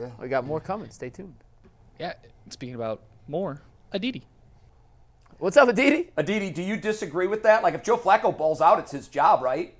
[0.00, 0.10] Yeah.
[0.18, 0.90] We got more coming.
[0.90, 1.34] Stay tuned.
[1.98, 2.14] Yeah.
[2.48, 3.60] Speaking about more,
[3.92, 4.24] Aditi.
[5.38, 6.10] What's up, Aditi?
[6.16, 7.62] Aditi, do you disagree with that?
[7.62, 9.74] Like, if Joe Flacco balls out, it's his job, right?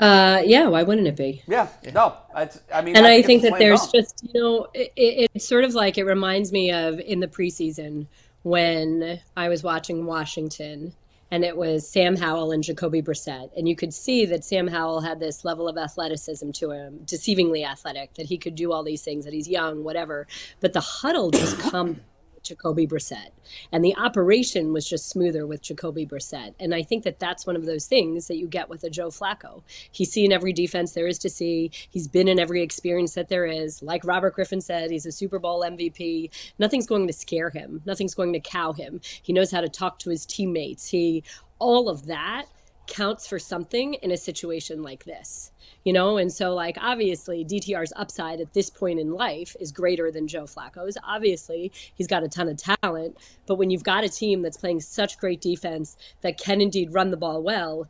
[0.00, 1.42] Uh, yeah, why wouldn't it be?
[1.46, 1.68] Yeah.
[1.92, 2.16] No.
[2.36, 3.92] It's, I mean, And I, it's think that there's dunk.
[3.92, 7.28] just, you know, it, it, it's sort of like it reminds me of in the
[7.28, 8.06] preseason
[8.42, 10.94] when I was watching Washington
[11.32, 13.48] and it was Sam Howell and Jacoby Brissett.
[13.56, 17.66] And you could see that Sam Howell had this level of athleticism to him, deceivingly
[17.66, 20.26] athletic, that he could do all these things, that he's young, whatever.
[20.60, 22.02] But the huddle just come
[22.42, 23.30] Jacoby Brissett.
[23.72, 26.54] And the operation was just smoother with Jacoby Brissett.
[26.60, 29.08] And I think that that's one of those things that you get with a Joe
[29.08, 29.62] Flacco.
[29.90, 31.70] He's seen every defense there is to see.
[31.90, 33.82] He's been in every experience that there is.
[33.82, 36.30] Like Robert Griffin said, he's a Super Bowl MVP.
[36.58, 37.82] Nothing's going to scare him.
[37.84, 39.00] Nothing's going to cow him.
[39.22, 40.88] He knows how to talk to his teammates.
[40.88, 41.24] He
[41.58, 42.46] all of that
[42.92, 45.50] counts for something in a situation like this.
[45.82, 50.12] You know, and so like obviously DTR's upside at this point in life is greater
[50.12, 50.98] than Joe Flacco's.
[51.02, 54.80] Obviously, he's got a ton of talent, but when you've got a team that's playing
[54.80, 57.88] such great defense that can indeed run the ball well,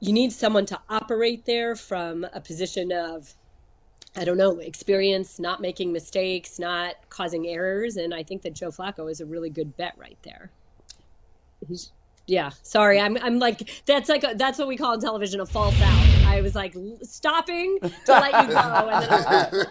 [0.00, 3.34] you need someone to operate there from a position of
[4.18, 8.70] I don't know, experience, not making mistakes, not causing errors, and I think that Joe
[8.70, 10.50] Flacco is a really good bet right there.
[11.68, 11.92] He's
[12.26, 13.00] yeah, sorry.
[13.00, 16.26] I'm I'm like that's like a, that's what we call in television a false out.
[16.26, 19.68] I was like stopping to let you go, and then I like,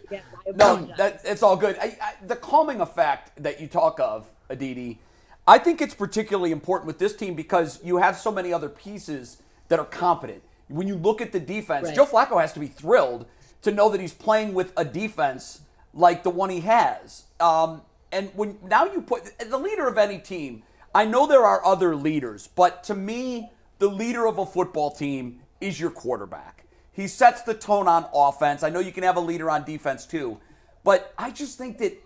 [0.10, 0.20] yeah,
[0.54, 1.78] No, that, it's all good.
[1.80, 4.98] I, I, the calming effect that you talk of, Aditi,
[5.46, 9.38] I think it's particularly important with this team because you have so many other pieces
[9.68, 10.42] that are competent.
[10.68, 11.96] When you look at the defense, Right.
[11.96, 13.26] Joe Flacco has to be thrilled
[13.62, 15.60] to know that he's playing with a defense
[15.94, 17.24] like the one he has.
[17.40, 20.62] Um, and when now you put the leader of any team,
[20.94, 25.40] I know there are other leaders, but to me, the leader of a football team
[25.60, 26.66] is your quarterback.
[26.92, 28.62] He sets the tone on offense.
[28.62, 30.38] I know you can have a leader on defense too,
[30.84, 32.00] but I just think that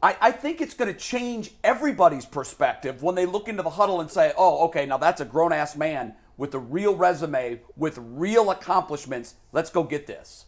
[0.00, 4.00] I, I think it's going to change everybody's perspective when they look into the huddle
[4.00, 7.98] and say, oh, okay, now that's a grown ass man with a real resume, with
[7.98, 9.34] real accomplishments.
[9.50, 10.46] Let's go get this.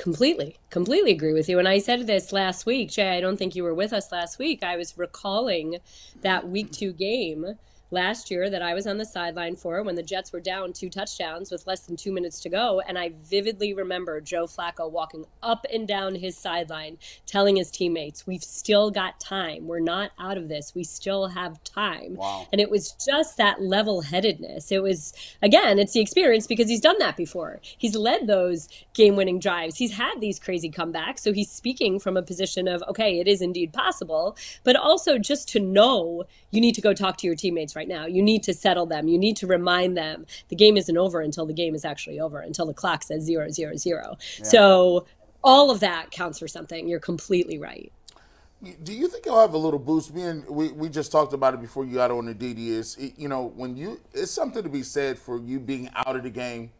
[0.00, 1.58] Completely, completely agree with you.
[1.58, 3.18] And I said this last week, Jay.
[3.18, 4.62] I don't think you were with us last week.
[4.62, 5.76] I was recalling
[6.22, 7.58] that week two game
[7.90, 10.88] last year that I was on the sideline for when the Jets were down two
[10.88, 12.80] touchdowns with less than two minutes to go.
[12.86, 18.26] And I vividly remember Joe Flacco walking up and down his sideline, telling his teammates,
[18.26, 19.66] We've still got time.
[19.66, 20.72] We're not out of this.
[20.74, 22.14] We still have time.
[22.14, 22.46] Wow.
[22.52, 24.70] And it was just that level headedness.
[24.70, 25.12] It was,
[25.42, 27.60] again, it's the experience because he's done that before.
[27.78, 29.76] He's led those game winning drives.
[29.76, 31.20] He's had these crazy comebacks.
[31.20, 35.48] So he's speaking from a position of, okay, it is indeed possible, but also just
[35.50, 38.06] to know you need to go talk to your teammates right now.
[38.06, 39.08] You need to settle them.
[39.08, 42.40] You need to remind them the game isn't over until the game is actually over,
[42.40, 44.16] until the clock says zero, zero, zero.
[44.42, 45.06] So
[45.42, 46.86] all of that counts for something.
[46.88, 47.92] You're completely right.
[48.84, 50.12] Do you think you'll have a little boost?
[50.14, 52.68] Me and we, we just talked about it before you got on the DD.
[52.68, 56.14] Is it- you know when you it's something to be said for you being out
[56.14, 56.70] of the game,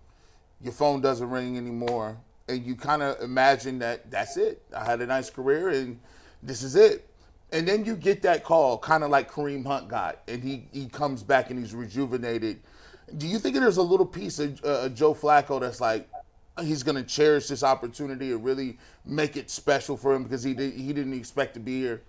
[0.62, 2.18] your phone doesn't ring anymore,
[2.48, 4.60] and you kind of imagine that that's it.
[4.76, 5.98] I had a nice career and
[6.42, 7.08] this is it.
[7.52, 10.86] And then you get that call, kind of like Kareem Hunt got, and he he
[10.88, 12.60] comes back and he's rejuvenated.
[13.18, 16.08] Do you think there's a little piece of uh, Joe Flacco that's like
[16.62, 20.54] he's going to cherish this opportunity and really make it special for him because he
[20.54, 22.02] did, he didn't expect to be here.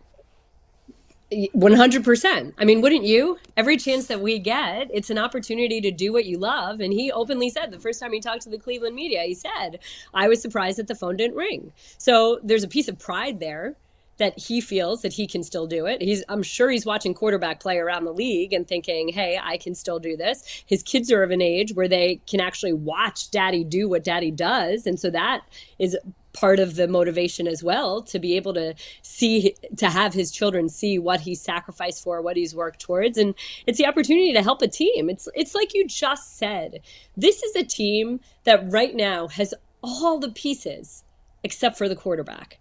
[1.32, 2.54] 100%.
[2.58, 3.40] I mean, wouldn't you?
[3.56, 6.82] Every chance that we get, it's an opportunity to do what you love.
[6.82, 9.80] And he openly said the first time he talked to the Cleveland media, he said,
[10.14, 11.72] I was surprised that the phone didn't ring.
[11.98, 13.76] So there's a piece of pride there
[14.18, 16.02] that he feels that he can still do it.
[16.02, 19.74] He's I'm sure he's watching quarterback play around the league and thinking, "Hey, I can
[19.74, 23.64] still do this." His kids are of an age where they can actually watch daddy
[23.64, 25.42] do what daddy does, and so that
[25.80, 25.98] is
[26.34, 30.70] part of the motivation as well to be able to see to have his children
[30.70, 33.36] see what he sacrificed for what he's worked towards and
[33.68, 36.80] it's the opportunity to help a team it's it's like you just said
[37.18, 41.04] this is a team that right now has all the pieces
[41.44, 42.60] except for the quarterback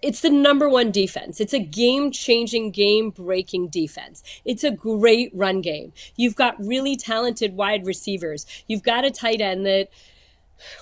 [0.00, 1.40] it's the number one defense.
[1.40, 4.22] It's a game changing, game breaking defense.
[4.44, 5.92] It's a great run game.
[6.16, 8.46] You've got really talented wide receivers.
[8.66, 9.88] You've got a tight end that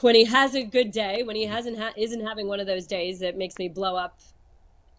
[0.00, 2.86] when he has a good day, when he hasn't ha- isn't having one of those
[2.86, 4.18] days that makes me blow up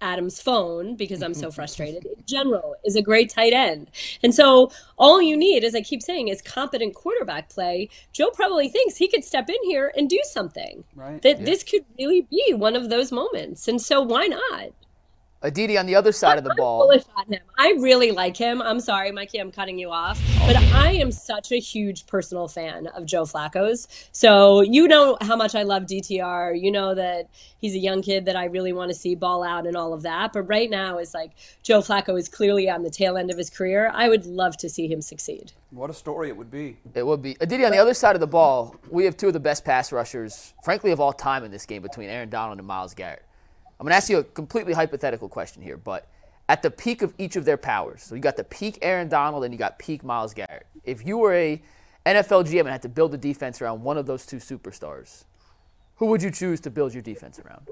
[0.02, 2.06] Adam's phone because I'm so frustrated.
[2.06, 3.90] In general, is a great tight end.
[4.24, 7.90] And so all you need, as I keep saying, is competent quarterback play.
[8.12, 10.84] Joe probably thinks he could step in here and do something.
[10.96, 11.22] Right.
[11.22, 13.68] That this could really be one of those moments.
[13.68, 14.72] And so why not?
[15.44, 16.88] Aditi on the other side of the I'm ball.
[16.88, 17.42] bullish on him.
[17.58, 18.62] I really like him.
[18.62, 20.48] I'm sorry, Mikey, I'm cutting you off, oh.
[20.48, 23.88] but I am such a huge personal fan of Joe Flacco's.
[24.12, 26.62] So you know how much I love DTR.
[26.62, 29.66] You know that he's a young kid that I really want to see ball out
[29.66, 30.32] and all of that.
[30.34, 31.32] But right now, it's like
[31.64, 33.92] Joe Flacco is clearly on the tail end of his career.
[33.94, 35.54] I would love to see him succeed.
[35.72, 36.78] What a story it would be.
[36.94, 37.38] It would be.
[37.40, 39.92] Aditi, on the other side of the ball, we have two of the best pass
[39.92, 43.24] rushers, frankly, of all time in this game between Aaron Donald and Myles Garrett.
[43.82, 46.08] I'm going to ask you a completely hypothetical question here, but
[46.48, 49.44] at the peak of each of their powers, so you got the peak Aaron Donald
[49.44, 50.68] and you got peak Myles Garrett.
[50.84, 51.60] If you were a
[52.06, 55.24] NFL GM and had to build a defense around one of those two superstars,
[55.96, 57.70] who would you choose to build your defense around?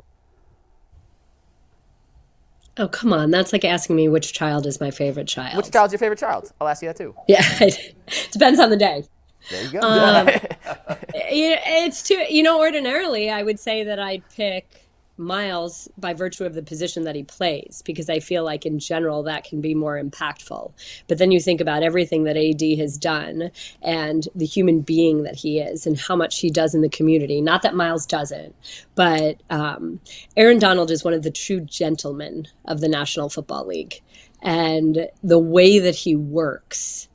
[2.78, 3.30] Oh, come on.
[3.30, 5.58] That's like asking me which child is my favorite child.
[5.58, 6.52] Which child's your favorite child?
[6.60, 7.14] I'll ask you that too.
[7.28, 7.44] Yeah,
[8.32, 9.04] depends on the day.
[9.52, 9.82] There you go.
[9.82, 10.28] Um,
[11.14, 12.26] it's too.
[12.28, 14.89] You know, ordinarily I would say that I'd pick
[15.20, 19.24] Myles by virtue of the position that he plays because I feel like in general
[19.24, 20.72] that can be more impactful.
[21.08, 23.52] But then you think about everything that AD has done
[23.82, 27.42] and the human being that he is and how much he does in the community.
[27.42, 28.56] Not that Myles doesn't,
[28.96, 30.00] but um,
[30.38, 34.02] Aaron Donald is one of the true gentlemen of the National Football League,
[34.42, 37.10] and the way that he works.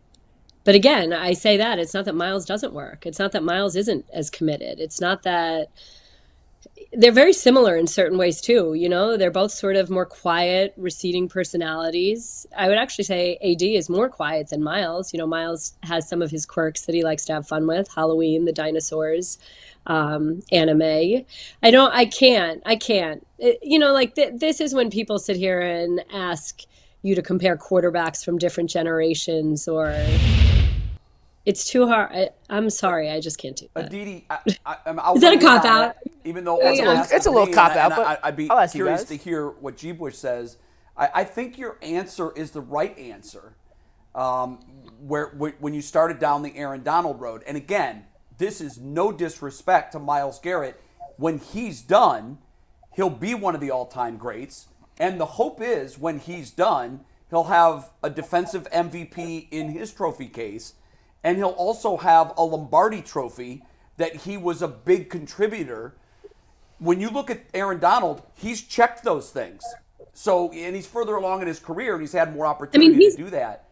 [0.65, 3.07] But again, I say that it's not that Myles doesn't work.
[3.07, 4.81] It's not that Myles isn't as committed.
[4.81, 5.69] It's not that
[6.97, 8.75] they're very similar in certain ways too.
[8.75, 12.47] You know, they're both sort of more quiet, receding personalities.
[12.57, 15.13] I would actually say AD is more quiet than Myles.
[15.13, 17.89] You know, Myles has some of his quirks that he likes to have fun with
[17.95, 19.39] Halloween, the dinosaurs,
[19.87, 21.25] um, anime.
[21.63, 23.27] I don't, I can't, I can't.
[23.39, 26.63] It- you know, like th- this is when people sit here and ask
[27.03, 29.95] you to compare quarterbacks from different generations or
[31.47, 32.11] it's too hard.
[32.13, 33.87] I, I'm sorry, I just can't do that.
[33.87, 35.97] Aditi, I, I, I'm- I'll Is that a weigh in on cop-out?
[36.25, 38.37] Even though It's a little- it's a me, little and cop-out, I- but I, I'd
[38.37, 39.93] be I'll ask you curious to hear what G.
[39.93, 40.57] Bush says.
[40.97, 43.55] I, I think your answer is the right answer.
[44.15, 44.61] Um,
[45.01, 45.27] where
[45.59, 48.05] when you started down the Aaron Donald road, and again,
[48.39, 50.81] this is no disrespect to Myles Garrett.
[51.17, 52.39] When he's done,
[52.95, 54.69] he'll be one of the all-time greats.
[55.01, 60.29] And the hope is when he's done, he'll have a defensive MVP in his trophy
[60.29, 60.75] case,
[61.25, 63.65] and he'll also have a Lombardi trophy
[63.97, 65.95] that he was a big contributor.
[66.79, 69.65] When you look at Aaron Donald, he's checked those things.
[70.13, 73.25] So, and he's further along in his career, and he's had more opportunity he's- to
[73.25, 73.65] do that.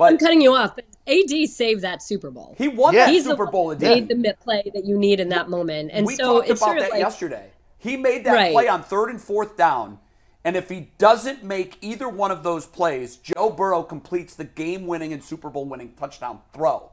[0.00, 2.54] I'm cutting you off, but AD saved that Super Bowl.
[2.58, 3.06] he won Yeah.
[3.06, 3.90] that He's Super Bowl again.
[3.90, 5.90] made the mid play that you need in that moment.
[5.92, 7.50] And we so talked it's about sort of that like yesterday.
[7.78, 8.52] He made that Right.
[8.52, 9.98] play on third and fourth down,
[10.44, 15.14] and if he doesn't make either one of those plays, Joe Burrow completes the game-winning
[15.14, 16.90] and Super Bowl-winning touchdown throw.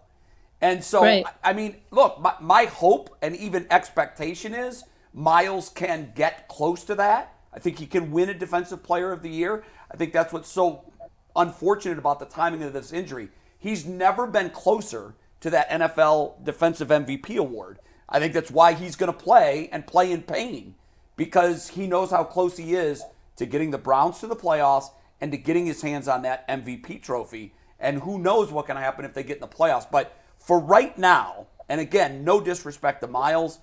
[0.62, 1.26] And so, Right.
[1.44, 4.84] I mean, look, my, my hope and even expectation is
[5.14, 7.36] Myles can get close to that.
[7.54, 9.64] I think he can win a Defensive Player of the Year.
[9.92, 10.92] I think that's what's so
[11.36, 13.30] unfortunate about the timing of this injury.
[13.58, 17.80] He's never been closer to that NFL Defensive MVP award.
[18.10, 20.76] I think that's why he's going to play and play in pain
[21.16, 23.04] because he knows how close he is
[23.36, 24.90] to getting the Browns to the playoffs
[25.20, 27.54] and to getting his hands on that MVP trophy.
[27.80, 29.90] And who knows what can happen if they get in the playoffs.
[29.90, 30.16] But
[30.48, 33.60] for right now, and again, no disrespect to Myles,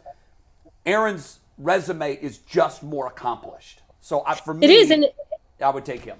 [0.84, 3.80] Aaron's resume is just more accomplished.
[4.00, 5.06] So I, for me, It is, and-
[5.62, 6.18] I would take him.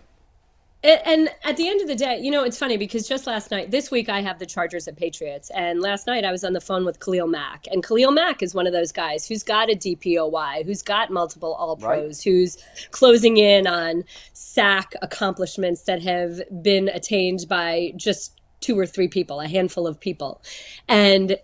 [0.83, 3.71] And at the end of the day, you know, it's funny because just last night,
[3.71, 5.51] this week I have the Chargers and Patriots.
[5.55, 7.67] And last night I was on the phone with Khalil Mack.
[7.71, 11.55] And Khalil Mack is one of those guys who's got a DPOY, who's got multiple
[11.55, 12.59] All Pros, who's
[12.91, 19.41] closing in on sack accomplishments that have been attained by just two or three people,
[19.41, 20.43] a handful of people.
[20.89, 21.37] And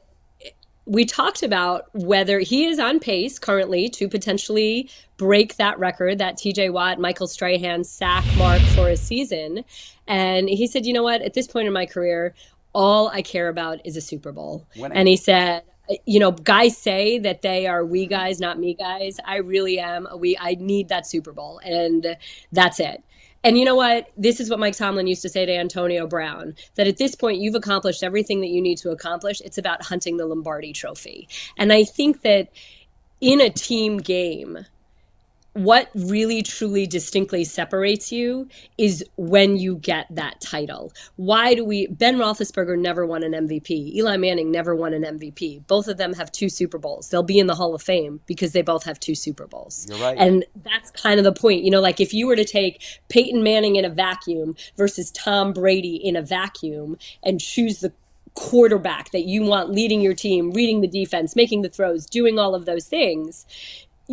[0.86, 6.36] we talked about whether he is on pace currently to potentially break that record, that
[6.36, 9.64] TJ Watt, Michael Strahan sack mark for a season.
[10.06, 12.34] And he said, you know what, at this point in my career,
[12.72, 14.66] all I care about is a Super Bowl.
[14.76, 14.96] Winning.
[14.96, 15.62] And he said,
[16.06, 19.18] you know, guys say that they are we guys, not me guys.
[19.24, 20.36] I really am a we.
[20.38, 22.16] I need that Super Bowl, and
[22.52, 23.02] that's it.
[23.42, 24.08] And you know what?
[24.16, 27.40] This is what Mike Tomlin used to say to Antonio Brown that at this point,
[27.40, 29.40] you've accomplished everything that you need to accomplish.
[29.40, 31.28] It's about hunting the Lombardi trophy.
[31.56, 32.48] And I think that
[33.20, 34.66] in a team game,
[35.54, 40.92] what really truly distinctly separates you is when you get that title.
[41.16, 41.88] Why do we?
[41.88, 43.94] Ben Roethlisberger never won an MVP.
[43.94, 45.66] Eli Manning never won an MVP.
[45.66, 47.10] Both of them have two Super Bowls.
[47.10, 49.86] They'll be in the Hall of Fame because they both have two Super Bowls.
[49.88, 50.16] You're right.
[50.18, 51.64] And that's kind of the point.
[51.64, 55.52] You know, like if you were to take Peyton Manning in a vacuum versus Tom
[55.52, 57.92] Brady in a vacuum and choose the
[58.34, 62.54] quarterback that you want leading your team, reading the defense, making the throws, doing all
[62.54, 63.44] of those things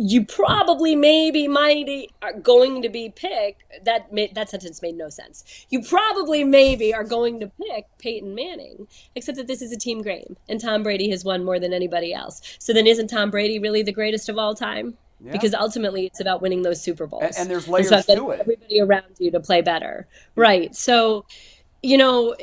[0.00, 1.88] you probably maybe might
[2.22, 5.66] are going to be pick that made, that sentence made no sense.
[5.70, 8.86] You probably maybe are going to pick Peyton Manning,
[9.16, 12.14] except that this is a team game, and Tom Brady has won more than anybody
[12.14, 12.40] else.
[12.60, 14.96] So then, isn't Tom Brady really the greatest of all time?
[15.20, 15.32] Yeah.
[15.32, 18.40] Because ultimately, it's about winning those Super Bowls, And- and there's layers about to it.
[18.40, 20.72] Everybody around you to play better, right?
[20.76, 21.24] So,
[21.82, 22.36] you know,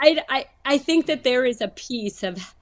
[0.00, 2.54] I I I think that there is a piece of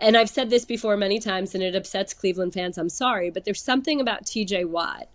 [0.00, 2.78] and I've said this before many times and it upsets Cleveland fans.
[2.78, 5.08] I'm sorry, but there's something about TJ Watt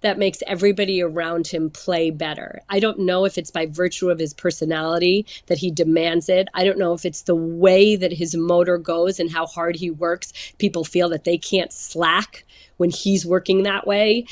[0.00, 2.60] that makes everybody around him play better.
[2.68, 6.48] I don't know if it's by virtue of his personality that he demands it.
[6.54, 9.90] I don't know if it's the way that his motor goes and how hard he
[9.90, 10.32] works.
[10.58, 12.44] People feel that they can't slack
[12.76, 14.26] when he's working that way.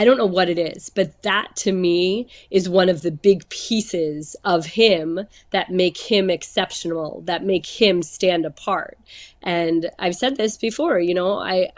[0.00, 3.46] I don't know what it is, but that to me is one of the big
[3.50, 8.96] pieces of him that make him exceptional, that make him stand apart.
[9.42, 11.72] And I've said this before, you know, I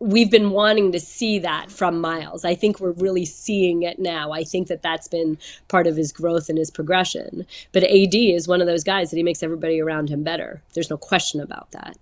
[0.00, 2.44] we've been wanting to see that from Myles.
[2.44, 4.32] I think we're really seeing it now.
[4.32, 7.46] I think that that's been part of his growth and his progression.
[7.70, 10.62] But AD is one of those guys that he makes everybody around him better.
[10.74, 11.96] There's no question about that.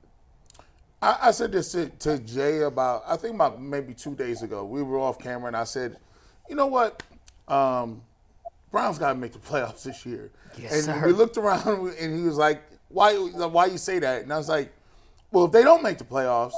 [1.03, 4.65] I, I said this to, to Jay about I think about maybe two days ago.
[4.65, 5.97] We were off camera and I said,
[6.49, 7.03] you know what,
[7.49, 8.03] um,
[8.71, 10.31] Browns got to make the playoffs this year.
[10.57, 11.07] Yes, and sir.
[11.07, 14.23] we looked around and he was like, why why you say that?
[14.23, 14.73] And I was like,
[15.33, 16.55] well, if they don't make the playoffs,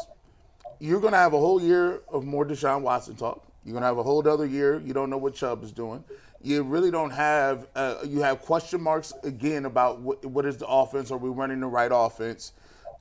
[0.78, 3.46] you're gonna have a whole year of more Deshaun Watson talk.
[3.64, 4.80] You're gonna have a whole other year.
[4.84, 6.04] You don't know what Chubb is doing.
[6.42, 7.68] You really don't have.
[7.74, 11.10] Uh, you have question marks again about what, what is the offense.
[11.10, 12.52] Are we running the right offense?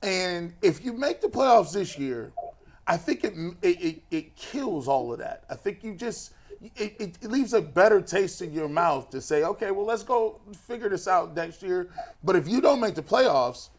[0.04, 2.32] And if you make the playoffs this year,
[2.86, 5.44] I think it it, it, it kills all of that.
[5.48, 6.32] I think you just
[6.76, 10.40] it, it, leaves a better taste in your mouth to say, okay, well, let's go
[10.66, 11.88] figure this out next year.
[12.22, 13.70] But if you don't make the playoffs,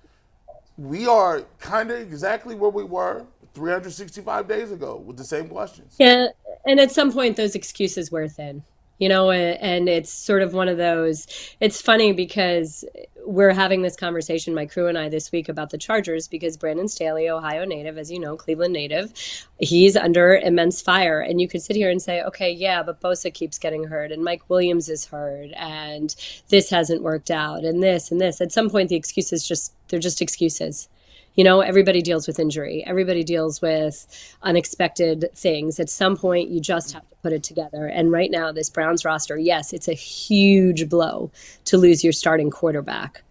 [0.77, 5.96] we are kind of exactly where we were 365 days ago with the same questions.
[5.98, 6.27] Yeah,
[6.65, 8.63] and at some point those excuses wear thin,
[8.97, 11.27] you know, and, it's sort of one of those.
[11.59, 12.83] It's funny because
[13.25, 16.87] we're having this conversation, my crew and I, this week about the Chargers because Brandon
[16.87, 19.13] Staley, Ohio native, as you know, Cleveland native,
[19.59, 23.33] he's under immense fire, and you could sit here and say, okay, yeah, but Bosa
[23.33, 26.15] keeps getting hurt, and Mike Williams is hurt, and
[26.49, 28.41] this hasn't worked out, and this and this.
[28.41, 30.87] At some point, the excuses just they're just excuses.
[31.36, 32.84] You know, everybody deals with injury.
[32.88, 34.08] Everybody deals with
[34.42, 35.80] unexpected things.
[35.80, 37.88] At some point, you just have to put it together.
[37.88, 41.32] And right now, this Browns roster, yes, it's a huge blow
[41.65, 43.24] to lose your starting quarterback.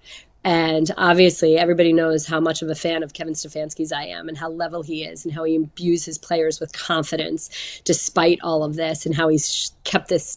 [0.47, 4.37] And obviously, everybody knows how much of a fan of Kevin Stefanski's I am and
[4.37, 7.49] how level he is and how he imbues his players with confidence
[7.85, 10.37] despite all of this and how he's kept this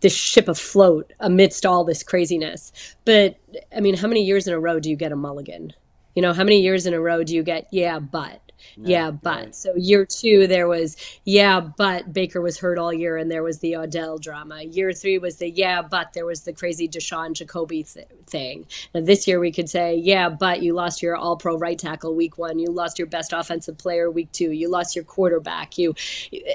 [0.00, 2.72] this ship afloat amidst all this craziness.
[3.06, 3.36] But
[3.74, 5.72] I mean, how many years in a row do you get a mulligan?
[6.18, 8.40] You know, how many years in a row do you get, yeah, but,
[8.76, 9.54] yeah, but.
[9.54, 13.60] So year two, there was, yeah, but Baker was hurt all year and there was
[13.60, 14.64] the Odell drama.
[14.64, 18.66] Year three was the, yeah, but there was the crazy Deshaun Jacoby th- thing.
[18.92, 22.16] Now this year we could say, yeah, but you lost your all pro right tackle
[22.16, 22.58] week one.
[22.58, 24.50] You lost your best offensive player week two.
[24.50, 25.78] You lost your quarterback.
[25.78, 25.94] You,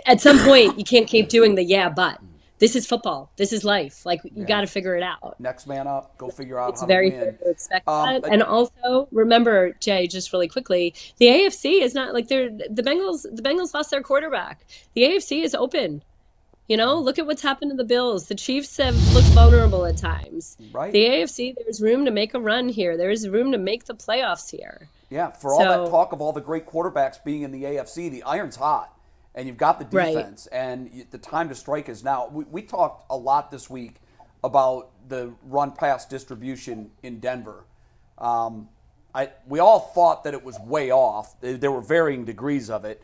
[0.06, 2.20] at some point, you can't keep doing the, yeah, but.
[2.60, 3.32] This is football.
[3.36, 4.06] This is life.
[4.06, 6.18] Like, you got to figure it out Next man up.
[6.18, 8.32] Go figure out it's how very to fair to expect Um, that.
[8.32, 13.24] And also remember, Jay, just really quickly, the AFC is not like they're the Bengals.
[13.24, 14.66] The Bengals lost their quarterback.
[14.94, 16.04] The AFC is open.
[16.70, 18.28] You know, look at what's happened to the Bills.
[18.28, 20.56] The Chiefs have looked vulnerable at times.
[20.72, 20.94] Right.
[20.94, 22.96] The AFC, there's room to make a run here.
[22.96, 24.88] There's room to make the playoffs here.
[25.10, 28.24] Yeah, for all that talk of all the great quarterbacks being in the AFC, the
[28.24, 28.93] iron's hot,
[29.36, 30.14] and you've got the Right.
[30.14, 32.28] defense, and the time to strike is now.
[32.28, 33.96] We, we talked a lot this week
[34.44, 37.64] about the run pass distribution in Denver.
[38.18, 38.70] Um,
[39.16, 41.40] I we all thought that it was way off.
[41.42, 43.02] There were varying degrees of it.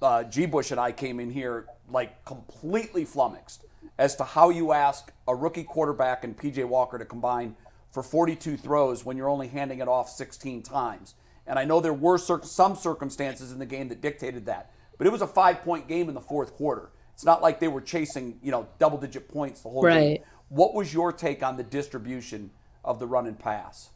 [0.00, 0.46] Uh, G.
[0.46, 3.64] Bush and I came in here like completely flummoxed
[3.98, 7.56] as to how you ask a rookie quarterback and PJ Walker to combine
[7.90, 11.14] for 42 throws when you're only handing it off 16 times.
[11.46, 15.10] And I know there were some circumstances in the game that dictated that, but it
[15.10, 16.90] was a five point game in the fourth quarter.
[17.14, 20.22] It's not like they were chasing, you know, double digit points the whole game.
[20.48, 22.50] What was your take on the distribution
[22.84, 23.90] of the run and pass?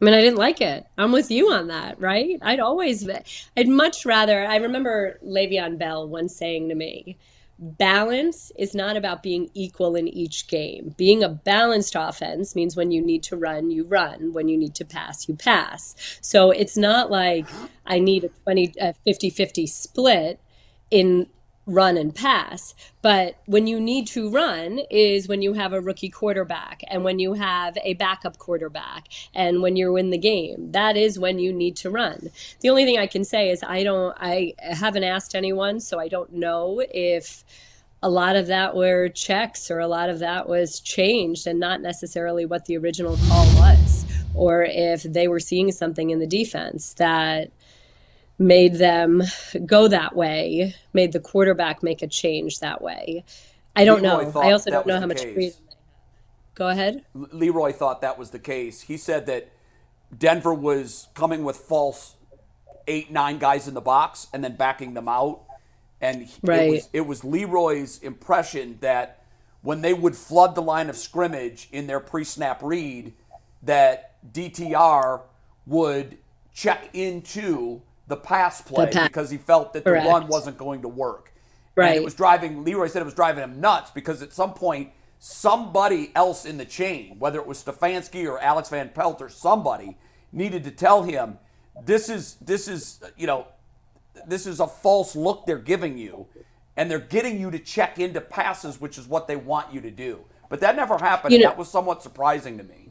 [0.00, 0.86] I mean, I didn't like it.
[0.96, 2.38] I'm with you on that, right?
[2.40, 3.08] I'd always,
[3.56, 4.46] I'd much rather.
[4.46, 7.18] I remember Le'Veon Bell once saying to me,
[7.58, 10.94] balance is not about being equal in each game.
[10.96, 14.32] Being a balanced offense means when you need to run, you run.
[14.32, 15.96] When you need to pass, you pass.
[16.20, 17.46] So it's not like
[17.86, 20.40] I need a 20, a 50 50 split
[20.90, 21.26] in
[21.68, 22.74] run and pass.
[23.02, 27.18] But when you need to run is when you have a rookie quarterback and when
[27.18, 30.72] you have a backup quarterback and when you're in the game.
[30.72, 32.30] That is when you need to run.
[32.60, 36.08] The only thing I can say is I don't I haven't asked anyone, so I
[36.08, 37.44] don't know if
[38.02, 41.82] a lot of that were checks or a lot of that was changed and not
[41.82, 46.94] necessarily what the original call was or if they were seeing something in the defense
[46.94, 47.50] that
[48.38, 49.22] made them
[49.66, 53.24] go that way, made the quarterback make a change that way.
[53.76, 54.40] I don't Leroy know.
[54.40, 55.34] I also don't know how much case.
[55.34, 56.54] freedom they have.
[56.54, 57.04] Go ahead.
[57.14, 58.82] Leroy thought that was the case.
[58.82, 59.50] He said that
[60.16, 62.16] Denver was coming with false
[62.86, 65.42] eight, nine guys in the box and then backing them out.
[66.00, 69.22] And he- it, was, it was Leroy's impression that
[69.62, 73.12] when they would flood the line of scrimmage in their pre snap read,
[73.62, 75.22] that DTR
[75.66, 76.18] would
[76.54, 79.06] check into the pass play pass.
[79.08, 81.32] because he felt that the run wasn't going to work.
[81.76, 81.96] And Right.
[81.96, 86.10] it was driving Leroy said it was driving him nuts because at some point somebody
[86.14, 89.96] else in the chain, whether it was Stefanski or Alex Van Pelt or somebody,
[90.32, 91.38] needed to tell him
[91.84, 93.46] this is this is you know
[94.26, 96.26] this is a false look they're giving you,
[96.76, 99.90] and they're getting you to check into passes, which is what they want you to
[99.92, 100.24] do.
[100.48, 101.32] But that never happened.
[101.32, 102.87] You and know- that was somewhat surprising to me.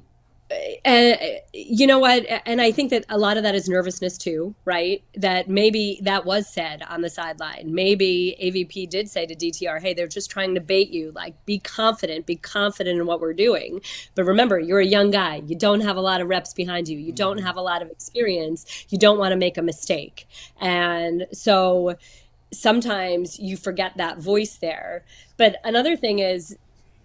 [0.86, 1.18] And
[1.54, 2.25] you know what?
[2.46, 5.04] And i think that a lot of that is nervousness too right?
[5.16, 7.74] That maybe that was said on the sideline.
[7.74, 11.12] Maybe avp did say to dtr hey they're just trying to bait you.
[11.13, 13.82] Like be confident be confident in what we're doing.
[14.16, 15.42] But remember you're a young guy.
[15.46, 16.98] You don't have a lot of reps behind you.
[16.98, 17.16] You mm-hmm.
[17.16, 18.86] don't have a lot of experience.
[18.89, 20.27] You don't want to make a mistake.
[20.60, 21.96] And so
[22.54, 25.04] sometimes you forget that voice there.
[25.36, 26.58] But another thing is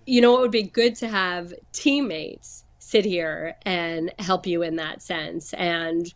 [0.06, 1.54] you know, it would be good to have?
[1.72, 5.54] Teammates sit here and help you in that sense.
[5.54, 6.12] And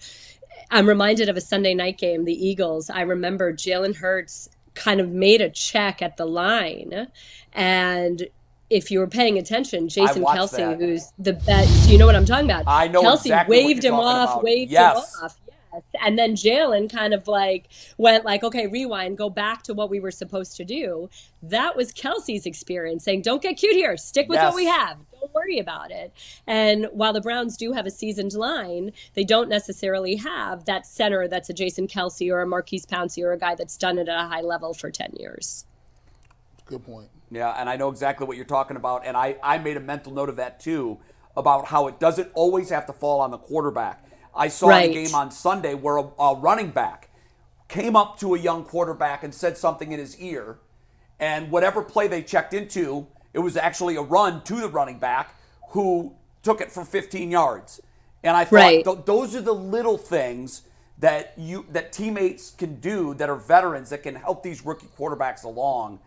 [0.71, 2.91] I'm reminded of a Sunday night game, the Eagles.
[2.91, 7.09] I remember Jalen Hurts kind of made a check at the line.
[7.55, 8.29] And
[8.69, 10.79] if you were paying attention, Jason Kelce, that.
[10.79, 12.65] who's the best, you know what I'm talking about?
[12.67, 14.45] I know Kelce exactly waved him off, about.
[14.45, 14.97] waved Yes.
[14.97, 15.39] him off.
[15.73, 15.83] Yes.
[16.03, 19.99] And then Jalen kind of like went like, okay, rewind, go back to what we
[20.01, 21.09] were supposed to do.
[21.43, 23.97] That was Kelce's experience saying, don't get cute here.
[23.97, 24.99] Stick with what we have.
[25.27, 26.13] Don't worry about it.
[26.47, 31.27] And while the Browns do have a seasoned line, they don't necessarily have that center
[31.27, 34.25] that's a Jason Kelce or a Maurkice Pouncey or a guy that's done it at
[34.25, 35.67] a high level for 10 years.
[36.67, 37.09] Good point.
[37.31, 39.05] Yeah, and I know exactly what you're talking about.
[39.05, 40.99] And I, I made a mental note of that too,
[41.37, 44.05] about how it doesn't always have to fall on the quarterback.
[44.35, 44.91] I saw Right.
[44.91, 47.11] a game on Sunday where a, a running back
[47.69, 50.59] came up to a young quarterback and said something in his ear,
[51.19, 55.35] and whatever play they checked into, it was actually a run to the running back
[55.69, 57.83] who took it for 15 yards.
[58.25, 58.85] And I thought Right.
[58.85, 60.63] th- those are the little things
[60.99, 65.45] that you that teammates can do that are veterans that can help these rookie quarterbacks
[65.45, 65.99] along.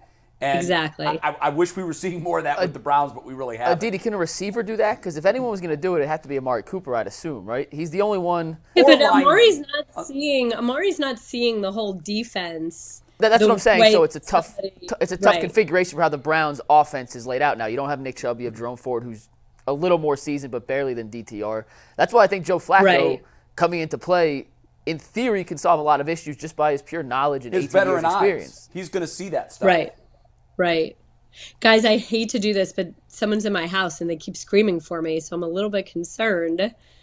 [0.41, 1.05] And Exactly.
[1.05, 3.33] I, I- I wish we were seeing more of that with the Browns, but we
[3.33, 3.81] really Uh, haven't.
[3.81, 4.97] Didi, can a receiver do that?
[4.97, 7.07] Because if anyone was going to do it, it had to be Amari Cooper, I'd
[7.07, 7.67] assume, right?
[7.73, 8.57] He's the only one.
[8.73, 9.21] Yeah, Or but lineman.
[9.23, 13.03] Amari's not seeing Amari's not seeing the whole defense.
[13.17, 13.91] That, that's the what I'm saying.
[13.91, 15.41] So it's a tough, somebody- t- it's a tough Right.
[15.41, 17.65] configuration for how the Browns' offense is laid out now.
[17.65, 19.27] You don't have Nick Chubb, you have Jerome Ford, who's
[19.67, 21.65] a little more seasoned, but barely than DTR.
[21.97, 23.23] That's why I think Joe Flacco Right.
[23.57, 24.47] coming into play,
[24.85, 27.65] in theory, can solve a lot of issues just by his pure knowledge and His
[27.65, 28.13] 18 years veteran of eyes.
[28.15, 28.69] experience.
[28.73, 29.67] He's going to see that stuff.
[29.67, 29.93] Right.
[30.59, 30.97] Right.
[31.61, 34.79] Guys, I hate to do this, but someone's in my house and they keep screaming
[34.81, 36.59] for me, so I'm a little bit concerned.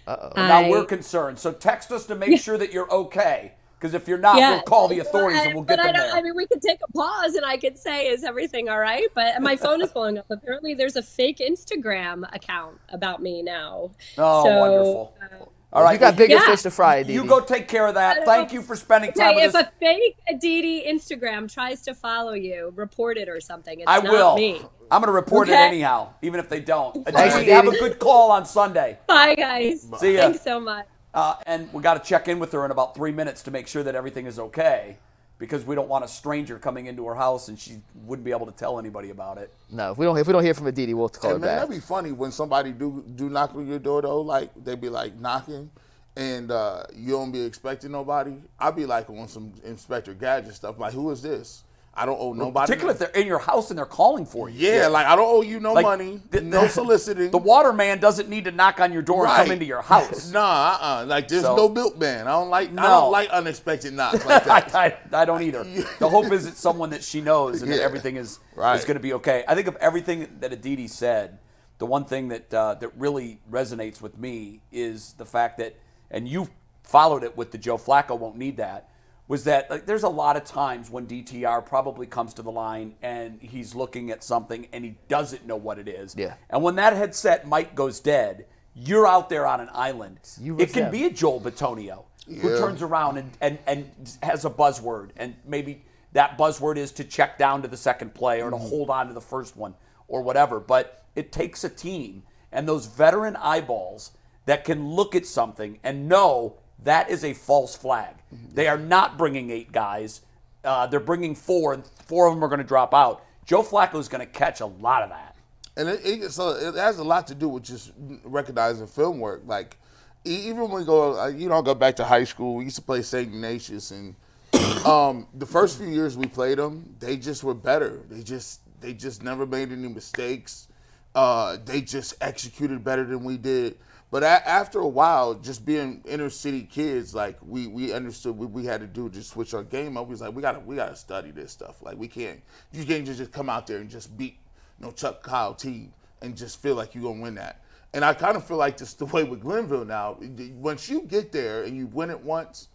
[0.06, 0.32] Uh-oh.
[0.36, 1.38] Now we're concerned.
[1.38, 3.52] So text us to make sure that you're okay.
[3.78, 6.06] Because if you're not, we'll call the authorities and we'll get but I, them don't-
[6.08, 6.16] there.
[6.16, 9.06] I mean, we could take a pause and I could say, "Is everything all right?"
[9.14, 10.24] But my phone is blowing up.
[10.30, 13.90] Apparently, there's a fake Instagram account about me now.
[14.16, 15.14] oh, So, wonderful.
[15.22, 15.44] uh,
[15.76, 15.92] All right.
[15.92, 16.46] You got bigger Yeah.
[16.46, 17.12] fish to fry, Didi.
[17.12, 18.24] You go take care of that.
[18.24, 19.66] Thank you for spending time Okay, with if us.
[19.66, 23.80] a fake Aditi Instagram tries to follow you, report it or something.
[23.80, 24.36] It's I not will.
[24.36, 24.62] me.
[24.90, 26.96] I'm going to report it anyhow, even if they don't.
[27.06, 28.98] Aditi, have a good call on Sunday.
[29.06, 29.86] Bye, guys.
[29.98, 30.22] See ya.
[30.22, 30.86] Thanks so much.
[31.12, 33.66] Uh, and we got to check in with her in about three minutes to make
[33.68, 34.96] sure that everything is okay.
[35.38, 38.46] Because we don't want a stranger coming into her house and she wouldn't be able
[38.46, 39.52] to tell anybody about it.
[39.70, 41.48] no, if we don't if we don't hear from Aditi, we'll call Hey, her man,
[41.48, 41.58] back.
[41.68, 44.22] that'd be funny when somebody do do knock on your door though.
[44.22, 45.70] Like they'd be like knocking,
[46.16, 48.34] and uh, you don't be expecting nobody.
[48.58, 50.78] I'd be like on some Inspector Gadget stuff.
[50.78, 51.64] Like, who is this?
[51.98, 52.66] I don't owe nobody.
[52.66, 54.68] Particularly if they're in your house and they're calling for you.
[54.70, 57.30] yeah, like I don't owe you no Like, money, the- no soliciting.
[57.30, 60.30] The water man doesn't need to knock on your door and come into your house.
[60.36, 60.40] Nah,
[60.80, 62.26] uh, uh like there's So- no milkman.
[62.26, 62.70] I don't like.
[62.70, 64.74] I don't like unexpected knocks like that.
[64.74, 65.64] I, I, I don't either.
[65.98, 68.76] The hope is it's someone that she knows and that everything is Right.
[68.78, 69.44] is going to be okay.
[69.48, 71.38] I think of everything that Aditi said,
[71.78, 75.76] the one thing that uh, that really resonates with me is the fact that,
[76.10, 76.48] and you
[76.82, 78.90] followed it with the Joe Flacco won't need that,
[79.28, 82.94] was that like, there's a lot of times when DTR probably comes to the line
[83.02, 86.14] and he's looking at something and he doesn't know what it is.
[86.16, 86.34] Yeah.
[86.48, 90.18] And when that headset mic goes dead, you're out there on an island.
[90.40, 90.92] You it can them.
[90.92, 95.84] be a Joel Bitonio who turns around and, and, and has a buzzword and maybe
[96.12, 98.66] that buzzword is to check down to the second play or to mm-hmm.
[98.66, 99.74] hold on to the first one
[100.08, 100.60] or whatever.
[100.60, 104.12] But it takes a team and those veteran eyeballs
[104.46, 108.14] that can look at something and know that is a false flag.
[108.52, 110.20] They are not bringing eight guys.
[110.64, 113.24] Uh, they're bringing four, and four of them are going to drop out.
[113.44, 115.36] Joe Flacco is going to catch a lot of that.
[115.76, 117.92] And it, it, so it has a lot to do with just
[118.24, 119.42] recognizing film work.
[119.46, 119.76] Like,
[120.24, 122.82] even when we go, you know, I go back to high school, we used to
[122.82, 123.28] play St.
[123.28, 124.14] Ignatius, and
[124.86, 128.00] um, the first few years we played them, they just were better.
[128.10, 130.68] They just, they just never made any mistakes.
[131.14, 133.78] Uh, they just executed better than we did.
[134.16, 138.50] But a- after a while, just being inner city kids, like we we understood what
[138.50, 140.06] we had to do to switch our game up.
[140.06, 141.82] We was like, we gotta we gotta study this stuff.
[141.82, 142.40] Like we can't,
[142.72, 144.38] you can't just, just come out there and just beat
[144.80, 147.60] you know, Chuck Kyle team and just feel like you're gonna win that.
[147.92, 150.16] And I kind of feel like this the way with Glenville now.
[150.54, 152.68] Once you get there and you win it once,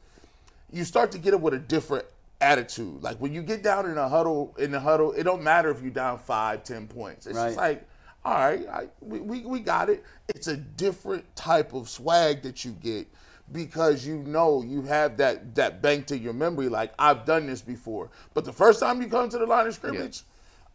[0.72, 2.06] you start to get it with a different
[2.40, 3.02] attitude.
[3.02, 5.82] Like when you get down in a huddle, in the huddle, it don't matter if
[5.82, 7.26] you're down five, ten points.
[7.26, 7.88] It's just like,
[8.24, 10.04] all right, I, we, we, we got it.
[10.28, 13.08] It's a different type of swag that you get
[13.52, 16.70] because you know you have that that bank to your memory.
[16.70, 18.10] Like I've done this before.
[18.34, 20.24] But the first time you come to the line of scrimmage,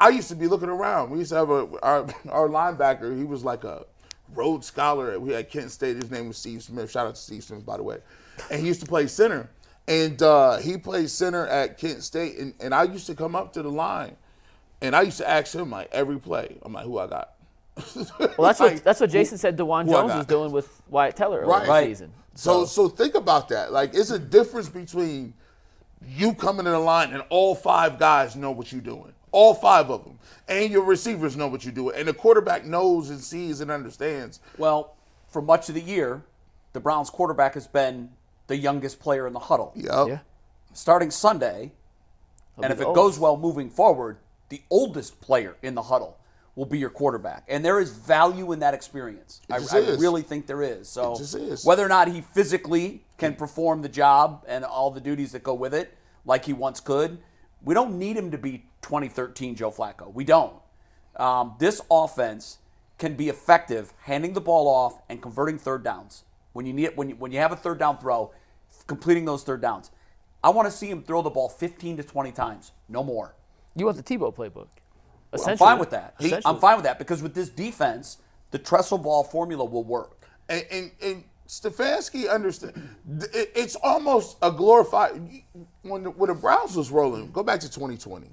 [0.00, 1.10] I used to be looking around.
[1.10, 3.16] We used to have a our, our linebacker.
[3.16, 3.86] He was like a
[4.34, 5.18] Rhodes Scholar.
[5.18, 5.96] We had Kent State.
[5.96, 6.90] His name was Steve Smith.
[6.90, 7.98] Shout out to Steve Smith, by the way.
[8.50, 9.48] And he used to play center.
[9.88, 12.38] And uh, he played center at Kent State.
[12.38, 14.16] And, and I used to come up to the line,
[14.82, 16.58] and I used to ask him like every play.
[16.62, 17.35] I'm like, who I got?
[17.76, 19.56] Well, that's what that's what Jason said.
[19.56, 20.16] Dawand Jones got?
[20.18, 21.60] was doing with Wyatt Teller earlier Right.
[21.60, 21.86] this Right.
[21.86, 22.12] season.
[22.34, 23.72] So so think about that.
[23.72, 25.34] Like it's a difference between
[26.06, 29.12] you coming in the line and all five guys know what you're doing.
[29.32, 30.18] All five of them.
[30.48, 31.96] And your receivers know what you're doing.
[31.96, 34.40] And the quarterback knows and sees and understands.
[34.56, 34.94] Well,
[35.28, 36.24] for much of the year,
[36.72, 38.10] the Browns quarterback has been
[38.46, 39.72] the youngest player in the huddle.
[39.74, 40.08] Yep.
[40.08, 40.18] Yeah.
[40.72, 41.72] Starting Sunday,
[42.62, 46.16] and if the it goes well moving forward, the oldest player in the huddle
[46.56, 47.44] will be your quarterback.
[47.48, 49.42] And there is value in that experience.
[49.50, 50.00] I, just I is.
[50.00, 50.88] really think there is.
[50.88, 51.64] So It just is.
[51.64, 55.54] whether or not he physically can perform the job and all the duties that go
[55.54, 57.18] with it, like he once could,
[57.62, 60.12] we don't need him to be 2013 Joe Flacco.
[60.12, 60.54] We don't.
[61.16, 62.58] Um, this offense
[62.98, 66.24] can be effective handing the ball off and converting third downs.
[66.54, 68.32] When you need when you, when you have a third down throw,
[68.86, 69.90] completing those third downs.
[70.42, 73.34] I want to see him throw the ball 15 to 20 times, no more.
[73.74, 74.68] You want the Tebow playbook?
[75.32, 76.14] I'm fine with that.
[76.18, 76.42] Essentially.
[76.44, 78.18] I'm fine with that because with this defense,
[78.50, 80.18] the Tressel ball formula will work.
[80.48, 82.88] And and, and Stefanski understand.
[83.32, 85.20] It's almost a glorified.
[85.82, 88.28] When the, when the Browns was rolling, go back to 2020.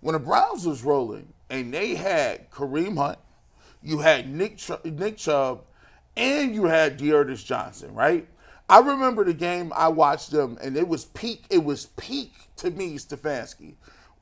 [0.00, 3.18] When the Browns was rolling, and they had Kareem Hunt,
[3.82, 5.62] you had Nick Ch- Nick Chubb,
[6.16, 8.26] and you had D'Ernest Johnson, right?
[8.68, 11.44] I remember the game I watched them, and it was peak.
[11.50, 13.74] It was peak to me, Stefanski.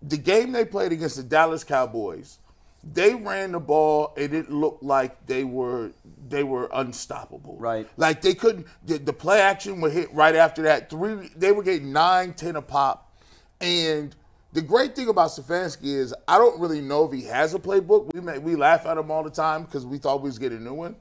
[0.02, 2.38] The game they played against the Dallas Cowboys,
[2.82, 5.92] they ran the ball, and it looked like they were
[6.28, 7.56] they were unstoppable.
[7.58, 7.88] Right.
[7.96, 8.66] Like they couldn't.
[8.84, 10.88] The, the play action would hit right after that.
[10.88, 11.30] Three.
[11.36, 13.12] They were getting nine, ten a pop,
[13.60, 14.14] and.
[14.52, 18.12] The great thing about Stefanski is I don't really know if he has a playbook.
[18.12, 20.58] We may, we laugh at him all the time because we thought we was getting
[20.58, 20.96] a new one.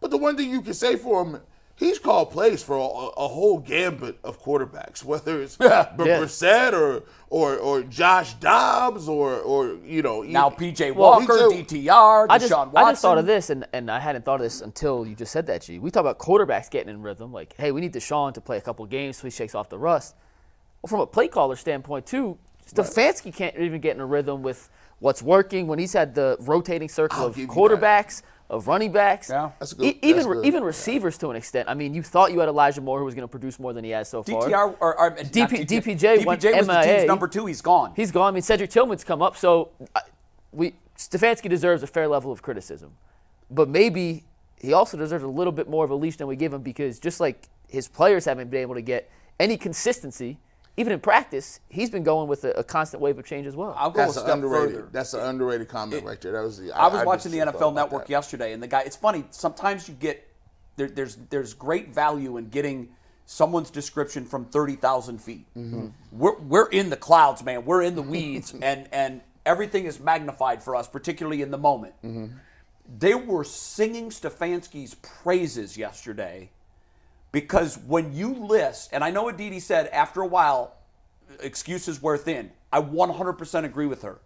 [0.00, 1.40] But the one thing you can say for him,
[1.80, 5.92] he's called plays for a, a whole gambit of quarterbacks, whether it's Yeah.
[5.96, 11.32] Brissett or or or Josh Dobbs or or you know Now you- PJ Well, Walker,
[11.32, 12.76] PJ DTR, Deshaun I just, Watson.
[12.76, 15.32] I just thought of this, and, and I hadn't thought of this until you just
[15.32, 15.78] said that, G.
[15.80, 17.32] We talk about quarterbacks getting in rhythm.
[17.32, 19.78] Like, hey, we need Deshaun to play a couple games so he shakes off the
[19.78, 20.14] rust.
[20.82, 22.38] Well, from a play caller standpoint, too,
[22.70, 24.68] Stefanski can't even get in a rhythm with
[25.00, 28.20] what's working when he's had the rotating circle I'll of quarterbacks.
[28.20, 28.26] that.
[28.50, 29.30] Quarterbacks, of running backs.
[29.30, 29.50] Yeah.
[29.58, 29.86] That's good.
[29.86, 30.46] E- even That's good.
[30.46, 31.68] even receivers to an extent.
[31.68, 33.84] I mean, you thought you had Elijah Moore who was going to produce more than
[33.84, 34.42] he has so far.
[34.42, 35.66] DTR or, or DP DTR.
[35.66, 36.96] DPJ went DPJ was the MIA.
[36.96, 37.46] team's number two.
[37.46, 37.92] He's gone.
[37.96, 38.28] He's gone.
[38.28, 40.02] I mean, Cedric Tillman's come up, so I,
[40.52, 42.92] we Stefanski deserves a fair level of criticism,
[43.50, 44.24] but maybe
[44.60, 46.98] he also deserves a little bit more of a leash than we give him because
[46.98, 50.38] just like his players haven't been able to get any consistency,
[50.76, 53.74] even in practice, he's been going with a, a constant wave of change as well.
[53.76, 54.74] I'll go That's a an step underrated.
[54.74, 54.88] further.
[54.92, 56.32] That's an underrated comment right there.
[56.32, 56.72] That was the.
[56.72, 58.10] I was just watching the NFL Network that.
[58.10, 58.82] yesterday, and the guy.
[58.82, 59.24] It's funny.
[59.30, 60.26] Sometimes you get
[60.76, 62.88] there, there's there's great value in getting
[63.26, 65.46] someone's description from thirty thousand feet.
[65.56, 65.88] Mm-hmm.
[66.12, 67.64] We're we're in the clouds, man.
[67.64, 71.94] We're in the weeds, and and everything is magnified for us, particularly in the moment.
[72.04, 72.26] Mm-hmm.
[72.98, 76.50] They were singing Stefanski's praises yesterday
[77.32, 80.74] because when you list, and I know Aditi said after a while
[81.38, 82.50] excuses wear thin.
[82.72, 84.18] I 100% agree with her.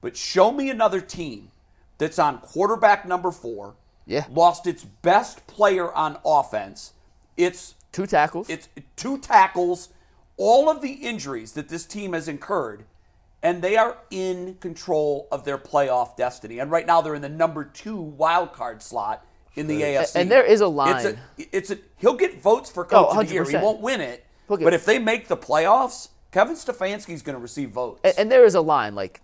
[0.00, 1.50] But show me another team
[1.98, 3.74] that's on quarterback number four,
[4.06, 4.24] Yeah.
[4.30, 6.92] lost its best player on offense.
[7.36, 8.48] It's Two tackles.
[8.48, 9.90] it's two tackles,
[10.36, 12.84] all of the injuries that this team has incurred,
[13.42, 16.58] and they are in control of their playoff destiny.
[16.58, 19.24] And right now, they're in the number two wild card slot
[19.56, 20.16] in the AFC.
[20.16, 20.96] and there is a line.
[20.96, 21.18] It's line.
[21.38, 23.44] a, it's a he'll get votes for coach Oh, of the year.
[23.44, 27.36] He won't win it, oh, Look but if they make the playoffs, Kevin Stefanski's going
[27.36, 28.00] to receive votes.
[28.04, 29.20] and, and there is a line like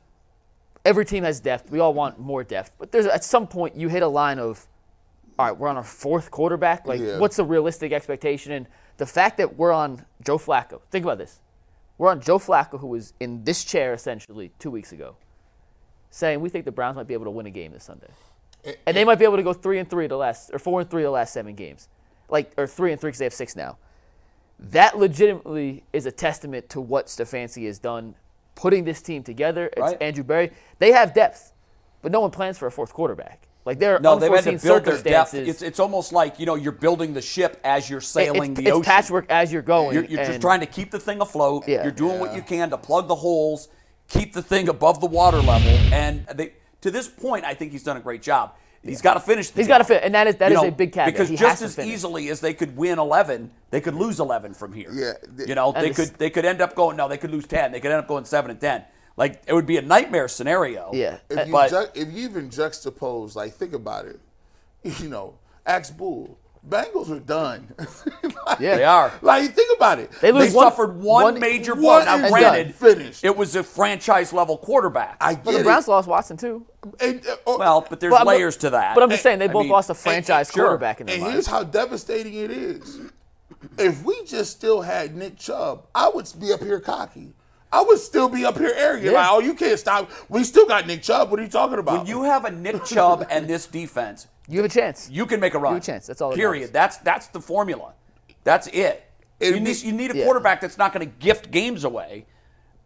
[0.84, 1.70] every team has depth.
[1.70, 4.66] We all want more depth, but there's at some point you hit a line of,
[5.38, 6.86] all right, we're on our fourth quarterback.
[6.86, 7.18] Like, Yeah.
[7.18, 8.52] what's the realistic expectation?
[8.52, 8.66] And
[8.98, 10.80] the fact that we're on Joe Flacco.
[10.90, 11.40] Think about this.
[11.96, 15.16] We're on Joe Flacco, who was in this chair essentially two weeks ago,
[16.10, 18.08] saying we think the Browns might be able to win a game this Sunday,
[18.86, 20.90] and they might be able to go three and three the last or four and
[20.90, 21.88] three the last seven games,
[22.28, 23.78] like or three and three because they have six now
[24.58, 28.14] that legitimately is a testament to what Stefanski has done
[28.54, 29.70] putting this team together.
[29.72, 30.02] It's Right.
[30.02, 30.50] Andrew Berry.
[30.78, 31.52] They have depth,
[32.02, 33.42] but no one plans for a fourth quarterback.
[33.64, 35.34] Like there are no, they've had to unforeseen build their depth.
[35.34, 38.66] It's, it's almost like you know you're building the ship as you're sailing it's, the
[38.66, 38.82] it's ocean.
[38.84, 39.94] patchwork as you're going.
[39.94, 41.68] You're, you're just trying to keep the thing afloat.
[41.68, 41.82] Yeah.
[41.82, 43.68] You're doing what you can to plug the holes,
[44.08, 47.82] keep the thing above the water level, and they, to this point, I think he's
[47.82, 48.54] done a great job.
[48.82, 49.50] He's got to finish.
[49.50, 49.74] The He's job.
[49.74, 51.12] gotta fit, and that is- that You is know, a big caveat.
[51.12, 51.92] Because He just has as finish.
[51.92, 54.88] easily as they could win 11, they could lose 11 from here.
[54.92, 57.32] Yeah, th- you know, they it's- could they could end up going no, they could
[57.32, 57.72] lose 10.
[57.72, 58.84] They could end up going seven and 10.
[59.16, 60.90] Like it would be a nightmare scenario.
[60.94, 61.18] Yeah.
[61.28, 64.20] If you, But- ju- if you even juxtapose, like, think about it.
[65.02, 65.34] You know,
[65.66, 66.38] axe bull.
[66.68, 67.72] Bengals are done.
[68.46, 68.76] Like- Yeah.
[68.76, 69.12] They are.
[69.22, 70.10] Like, think about it.
[70.20, 72.04] They They one- suffered one, one- major one blow.
[72.04, 72.72] Now, and granted, done.
[72.72, 73.24] Finished.
[73.24, 75.16] it was a franchise level quarterback.
[75.20, 75.64] I But get the it.
[75.64, 76.64] Browns lost Watson too.
[77.00, 78.94] And, uh, oh, well, but there's But I'm- layers to that.
[78.94, 80.64] But I'm just saying they I both mean, lost a and- franchise sure.
[80.64, 81.32] quarterback in their and lives.
[81.34, 82.98] here's how devastating it is.
[83.76, 87.34] If we just still had Nick Chubb, I would be up here cocky.
[87.70, 89.12] I would still be up here arrogant.
[89.12, 89.18] Yeah.
[89.20, 90.10] Like, oh, you can't stop.
[90.28, 91.30] We still got Nick Chubb.
[91.30, 91.98] What are you talking about?
[91.98, 95.08] When you have a Nick Chubb and this defense, You have a chance.
[95.10, 95.74] you can make a run.
[95.74, 96.06] have a chance.
[96.06, 96.60] That's all Period.
[96.60, 96.70] matters.
[96.72, 97.92] That's that's the formula.
[98.44, 99.04] That's it.
[99.38, 100.24] It'd You be- need, you need a yeah.
[100.24, 102.26] quarterback that's not going to gift games away,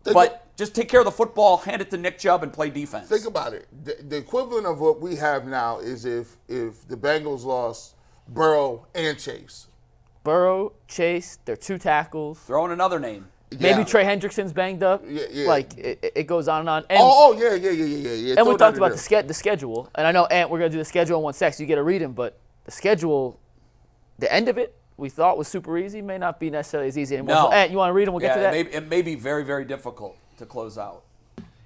[0.03, 2.69] Think but just take care of the football, hand it to Nick Chubb, and play
[2.69, 3.09] defense.
[3.09, 3.69] Think about it.
[3.85, 7.95] The, the equivalent of what we have now is if if the Bengals lost
[8.29, 9.69] Burrow and Chase.
[10.25, 12.39] Burrow, Chase, their two tackles.
[12.41, 13.29] Throw in another name.
[13.61, 13.85] Maybe Yeah.
[13.85, 15.03] Trey Hendrickson's banged up.
[15.09, 15.49] Yeah, yeah.
[15.49, 16.85] Like it, it goes on and on.
[16.91, 18.11] And, Oh, oh yeah, yeah, yeah, yeah, yeah.
[18.13, 18.29] yeah.
[18.31, 18.97] and Throw we talked about there.
[18.97, 19.89] the, ske- the schedule.
[19.95, 21.67] And I know, Ant, we're going to do the schedule in one sec, so you
[21.67, 22.13] get to read them.
[22.13, 23.39] But the schedule,
[24.19, 27.17] the end of it, we thought was super easy, may not be necessarily as easy
[27.17, 27.35] anymore.
[27.35, 27.43] No.
[27.47, 28.15] So, Ant, you want to read them?
[28.15, 28.55] We'll yeah, get to that.
[28.55, 31.03] It, may, it may be very, very difficult to close out.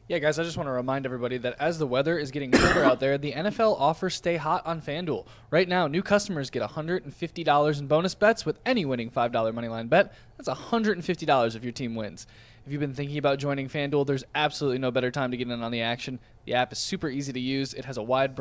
[0.09, 2.85] Yeah, guys, I just want to remind everybody that as the weather is getting colder
[2.85, 5.27] out there, the NFL offers stay hot on FanDuel.
[5.51, 10.15] Right now, new customers get $150 in bonus bets with any winning $5 moneyline bet.
[10.37, 12.27] That's $150 if your team wins.
[12.67, 15.63] If you've been thinking about joining FanDuel, there's absolutely no better time to get in
[15.63, 16.19] on the action.
[16.47, 17.73] The app is super easy to use.
[17.73, 18.37] It has a wide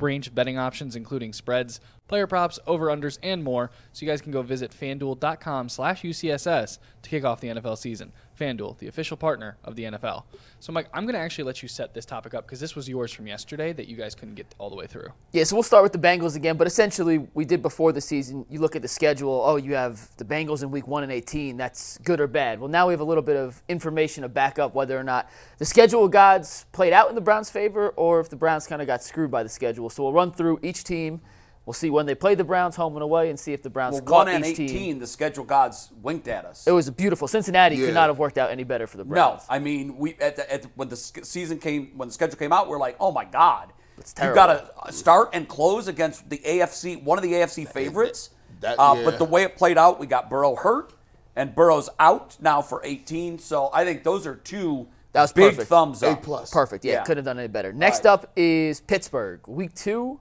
[0.00, 3.70] range of betting options, including spreads, player props, over-unders, and more.
[3.92, 8.12] So you guys can go visit fanduel.com slash UCSS to kick off the NFL season.
[8.38, 10.24] FanDuel, the official partner of the NFL.
[10.60, 12.88] So, Mike, I'm going to actually let you set this topic up because this was
[12.88, 15.08] yours from yesterday that you guys couldn't get all the way through.
[15.32, 18.46] Yeah, so we'll start with the Bengals again, but essentially we did before the season.
[18.48, 19.42] You look at the schedule.
[19.44, 21.56] Oh, you have the Bengals in Week One and 18.
[21.56, 22.60] That's good or bad.
[22.60, 25.30] Well, now we have a little bit of information to back up whether or not
[25.58, 28.86] the schedule gods played out in the Browns' favor, or if the Browns kind of
[28.86, 29.90] got screwed by the schedule.
[29.90, 31.20] So we'll run through each team.
[31.68, 33.92] We'll see when they play the Browns home and away, and see if the Browns
[33.92, 34.98] Well, caught one and each 18, team.
[35.00, 36.66] the schedule gods winked at us.
[36.66, 37.28] It was beautiful.
[37.28, 37.84] Cincinnati Yeah.
[37.84, 39.42] could not have worked out any better for the Browns.
[39.42, 42.38] No, I mean, we at, the, at the, when the season came, when the schedule
[42.38, 44.34] came out, we're like, oh my god, It's you terrible.
[44.34, 48.30] got to start and close against the AFC, one of the AFC favorites.
[48.60, 49.04] that- uh, yeah.
[49.04, 50.94] But the way it played out, we got Burrow hurt,
[51.36, 53.38] and Burrow's out now for 18.
[53.38, 55.68] So I think those are two That was big perfect.
[55.68, 56.22] thumbs A up.
[56.22, 56.50] plus.
[56.50, 56.86] Perfect.
[56.86, 57.02] Yeah, Yeah.
[57.02, 57.74] couldn't have done any better.
[57.74, 58.12] Next right.
[58.12, 60.18] up is Pittsburgh, Week Two,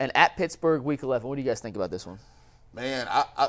[0.00, 1.28] and at Pittsburgh, Week 11.
[1.28, 2.18] What do you guys think about this one?
[2.72, 3.48] Man, I, I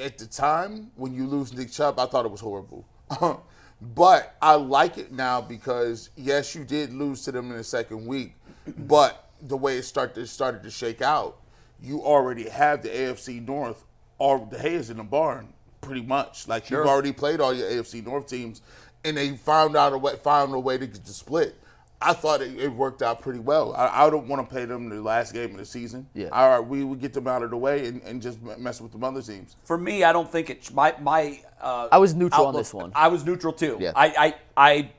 [0.00, 2.86] at the time when you lose Nick Chubb, I thought it was horrible.
[3.80, 8.06] but I like it now because yes, you did lose to them in the second
[8.06, 8.34] week,
[8.78, 11.36] but the way it started it started to shake out,
[11.80, 13.84] you already have the AFC North
[14.18, 16.48] All the hay is in the barn, pretty much.
[16.48, 18.62] Like you've already played all your AFC North teams,
[19.04, 21.60] and they found out a way found a way to get the split.
[22.00, 23.74] I thought it, it worked out pretty well.
[23.74, 26.06] I, I don't want to play them the last game of the season.
[26.14, 26.28] Yeah.
[26.30, 28.92] All right, we would get them out of the way and, and just mess with
[28.92, 29.56] the other teams.
[29.64, 30.72] For me, I don't think it.
[30.72, 31.40] My my.
[31.60, 32.92] Uh, I was neutral on this one.
[32.94, 33.78] I was neutral too.
[33.80, 33.92] Yeah.
[33.96, 34.90] I, I I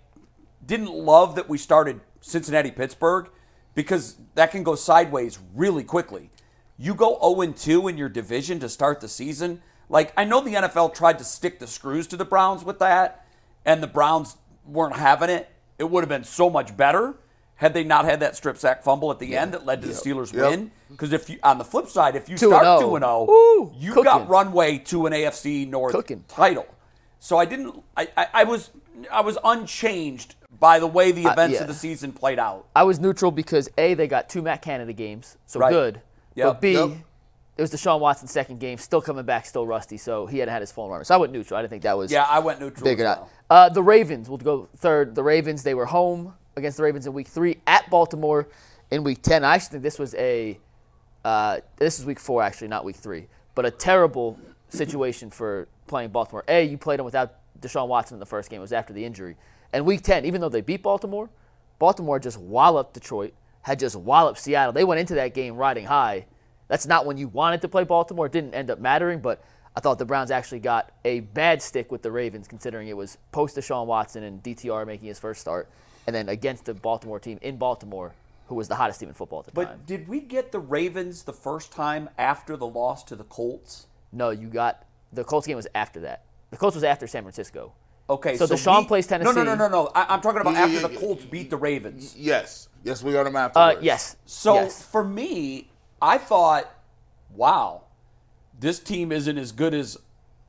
[0.65, 3.29] didn't love that we started Cincinnati Pittsburgh
[3.75, 6.31] because that can go sideways really quickly.
[6.79, 9.61] You go 0 2 in your division to start the season.
[9.87, 13.25] Like I know the NFL tried to stick the screws to the Browns with that,
[13.65, 17.15] and the Browns weren't having it, it would have been so much better
[17.55, 19.93] had they not had that strip sack fumble at the end that led to the
[19.93, 20.49] Steelers Yep.
[20.51, 20.71] win.
[20.89, 22.79] Because if you on the flip side, if you 2 start 0.
[22.89, 24.03] two and zero, you cooking.
[24.03, 26.23] got runway to an AFC North Cooking.
[26.27, 26.67] title.
[27.19, 27.83] So I didn't.
[27.95, 28.69] I, I, I was
[29.11, 31.61] I was unchanged by the way the Uh, events yeah.
[31.61, 32.67] of the season played out.
[32.75, 35.71] I was neutral because A, they got two Matt Canada games, so Right.
[35.71, 36.01] good.
[36.35, 36.47] Yep.
[36.47, 36.89] But B, Yep.
[37.57, 40.61] It was Deshaun Watson's second game, still coming back, still rusty, so he hadn't had
[40.61, 41.03] his full armor.
[41.03, 41.57] So I went neutral.
[41.57, 42.83] I didn't think that was Yeah, I went neutral.
[42.83, 43.29] big well.
[43.49, 45.15] Uh, the Ravens, we'll go third.
[45.15, 48.47] The Ravens, they were home against the Ravens in week three at Baltimore
[48.91, 49.43] in week 10.
[49.43, 50.59] I actually think this was a,
[51.25, 54.39] uh, this is week four, actually, not week three, but a terrible
[54.69, 56.43] situation for playing Baltimore.
[56.47, 59.03] A, you played them without Deshaun Watson in the first game, it was after the
[59.03, 59.35] injury.
[59.73, 61.29] And week 10, even though they beat Baltimore,
[61.79, 64.73] Baltimore just walloped Detroit, had just walloped Seattle.
[64.73, 66.25] They went into that game riding high.
[66.67, 68.25] That's not when you wanted to play Baltimore.
[68.25, 69.41] It didn't end up mattering, but
[69.75, 73.17] I thought the Browns actually got a bad stick with the Ravens, considering it was
[73.31, 75.69] post Deshaun Watson and DTR making his first start,
[76.05, 78.13] and then against the Baltimore team in Baltimore,
[78.47, 79.77] who was the hottest team in football at the time.
[79.77, 83.87] But did we get the Ravens the first time after the loss to the Colts?
[84.11, 86.23] No, you got the Colts game was after that.
[86.51, 87.73] The Colts was after San Francisco.
[88.09, 89.33] Okay, So Deshaun we- plays Tennessee.
[89.35, 89.91] No, no, no, no, no.
[89.93, 90.99] I, I'm talking about Yeah, after yeah, the yeah.
[90.99, 92.15] Colts beat the Ravens.
[92.17, 93.83] Yes, yes, we got them Uh, afterwards.
[93.83, 94.15] yes.
[94.25, 94.81] So yes.
[94.81, 95.69] for me,
[96.01, 96.69] I thought,
[97.33, 97.83] wow,
[98.59, 99.97] this team isn't as good as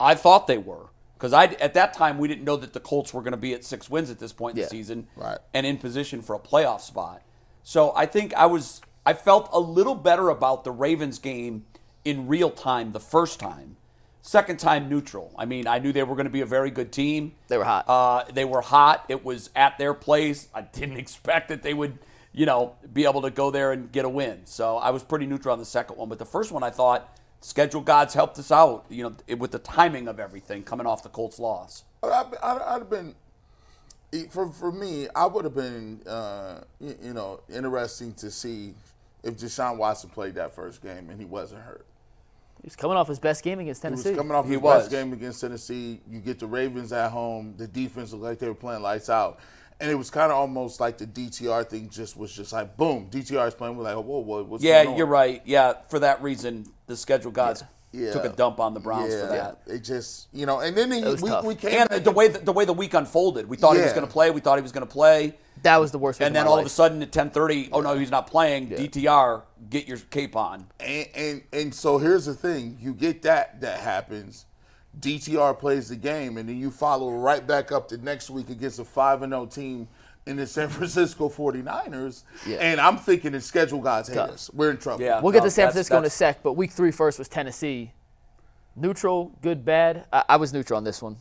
[0.01, 0.87] I thought they were.
[1.15, 3.53] Because I at that time we didn't know that the Colts were going to be
[3.53, 4.65] at six wins at this point in Yeah.
[4.67, 5.39] the season, Right.
[5.53, 7.23] and in position for a playoff spot.
[7.65, 11.65] So I think I was I felt a little better about the Ravens game
[12.05, 13.77] in real time the first time.
[14.23, 15.33] Second time neutral.
[15.39, 17.33] I mean, I knew they were going to be a very good team.
[17.49, 17.89] They were hot.
[17.89, 19.05] Uh, they were hot.
[19.09, 20.49] It was at their place.
[20.55, 21.99] I didn't expect that they would,
[22.33, 24.41] you know, be able to go there and get a win.
[24.45, 26.09] So I was pretty neutral on the second one.
[26.09, 29.51] But the first one, I thought schedule gods helped us out, you know, it- with
[29.53, 31.85] the timing of everything coming off the Colts loss.
[32.03, 32.11] I'd,
[32.43, 33.15] I'd, I'd have been
[34.31, 35.09] for for me.
[35.15, 38.75] I would have been uh, you, you know interesting to see
[39.23, 41.85] if Deshaun Watson played that first game and he wasn't hurt.
[42.63, 44.03] He's coming off his best game against Tennessee.
[44.05, 44.83] He was coming off He his was.
[44.85, 46.01] best game against Tennessee.
[46.11, 47.55] You get the Ravens at home.
[47.57, 49.39] The defense looked like they were playing lights out.
[49.81, 53.09] And it was kind of almost like the DTR thing just was just like, boom,
[53.11, 53.77] DTR is playing.
[53.77, 54.99] We're like, whoa, whoa, what's Yeah, going on?
[54.99, 55.41] you're right.
[55.45, 57.63] Yeah, for that reason, the schedule gods
[57.93, 58.11] Yeah.
[58.13, 59.61] took a dump on the Browns yeah, for that.
[59.69, 62.41] It just, you know, and then he, we, we came And back the way the,
[62.41, 64.31] the way the week unfolded, we thought he was going to play.
[64.33, 65.35] We thought he was going to play.
[65.63, 66.19] that was the worst.
[66.19, 66.67] week And of then my all life.
[66.67, 68.71] of a sudden at 10:30, oh no, he's not playing.
[68.71, 70.67] DTR, get your cape on.
[70.81, 74.45] And, and and so here's the thing: you get that that happens.
[74.99, 78.79] DTR plays the game, and then you follow right back up the next week against
[78.79, 79.89] a five and zero team
[80.27, 82.23] in the San Francisco 49ers.
[82.47, 82.57] Yeah.
[82.57, 84.51] And I'm thinking the schedule gods hate us.
[84.53, 85.05] We're in trouble.
[85.05, 85.21] Yeah.
[85.21, 87.29] We'll get No, to San that's- Francisco in a sec, but week three first was
[87.29, 87.93] Tennessee.
[88.77, 90.07] Neutral, good, bad.
[90.13, 91.17] I, I was neutral on this one.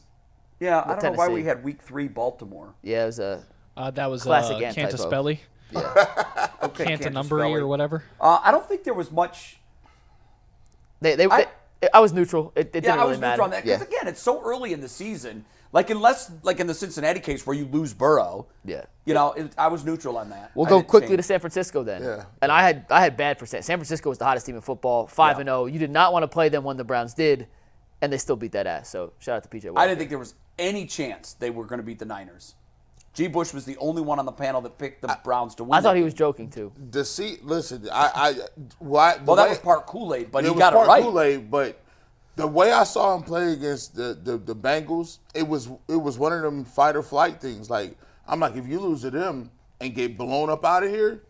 [0.59, 2.73] Yeah, I don't know why we had week three Baltimore.
[2.81, 3.43] Yeah, it was a
[3.75, 4.99] Uh, that was Classic uh, Ant type of.
[4.99, 5.39] Cantaspelli,
[6.63, 8.03] Okay, Cantanumbary or whatever.
[8.19, 9.57] Uh, I don't think there was much.
[10.99, 11.15] they.
[11.15, 11.25] They.
[11.27, 11.47] I- they-
[11.93, 12.51] I was neutral.
[12.55, 13.31] It, it Yeah, didn't I really was matter.
[13.33, 13.87] neutral on that because yeah.
[13.87, 15.45] again, it's so early in the season.
[15.73, 18.47] Like unless, like in the Cincinnati case where you lose Burrow.
[18.63, 18.85] Yeah.
[19.05, 20.51] You know, it, I was neutral on that.
[20.55, 21.17] We'll I go quickly change.
[21.19, 22.01] to San Francisco then.
[22.03, 22.23] Yeah.
[22.41, 23.61] And I had I had bad for San.
[23.63, 25.41] San Francisco was the hottest team in football, five Yeah.
[25.41, 25.65] and zero.
[25.65, 27.47] You did not want to play them when the Browns did,
[28.01, 28.89] and they still beat that ass.
[28.89, 29.71] So shout out to PJ.
[29.75, 32.55] I didn't think there was any chance they were going to beat the Niners.
[33.17, 33.27] G.
[33.27, 35.73] Bush was the only one on the panel that picked the Browns to win.
[35.73, 36.71] I thought he was joking too.
[36.91, 38.33] The see, listen, I, I,
[38.77, 39.17] why?
[39.25, 41.01] Well, that was part Kool Aid, but he got it right.
[41.01, 41.81] Kool-Aid, but
[42.35, 46.19] the way I saw him play against the, the the Bengals, it was it was
[46.19, 47.71] one of them fight or flight things.
[47.71, 49.49] Like I'm like, if you lose to them
[49.81, 51.23] and get blown up out of here,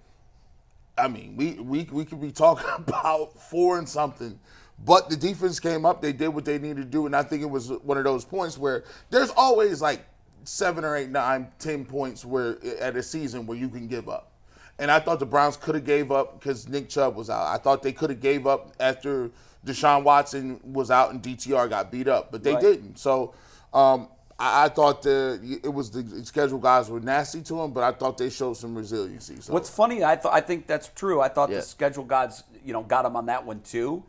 [0.98, 4.38] I mean, we we we could be talking about four and something.
[4.84, 7.44] But the defense came up, they did what they needed to do, and I think
[7.44, 10.06] it was one of those points where there's always like
[10.48, 14.32] seven or eight, nine, ten points where at a season where you can give up.
[14.80, 17.48] And I thought the Browns could have gave up because Nick Chubb was out.
[17.48, 19.30] I thought they could have gave up after
[19.66, 22.62] Deshaun Watson was out and DTR got beat up, but they Right.
[22.62, 22.98] didn't.
[23.00, 23.34] So
[23.74, 24.08] um,
[24.40, 27.92] I, I thought the it was the schedule guys were nasty to him, but I
[27.92, 29.42] thought they showed some resiliency.
[29.42, 31.20] So What's funny, I thought I think that's true.
[31.20, 31.58] I thought Yeah.
[31.58, 34.04] the schedule gods, you know, got him on that one too.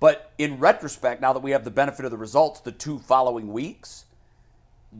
[0.00, 3.52] But in retrospect, now that we have the benefit of the results, the two following
[3.52, 4.06] weeks,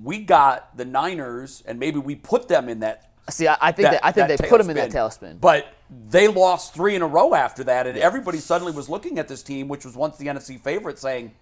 [0.02, 3.10] we got the Niners, and maybe we put them in that.
[3.30, 5.40] See, I, I think that, I think they put him in that tailspin.
[5.40, 5.66] But
[6.10, 9.42] they lost three in a row after that, and everybody suddenly was looking at this
[9.42, 11.32] team, which was once the NFC favorite, saying,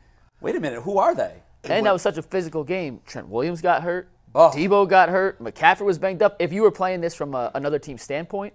[0.41, 3.01] "Wait a minute, who are they?" and that was such a physical game.
[3.07, 4.09] Trent Williams got hurt.
[4.35, 4.51] Oh.
[4.55, 5.41] Deebo got hurt.
[5.43, 6.37] McCaffrey was banged up.
[6.41, 8.55] If you were playing this from a, another team's standpoint,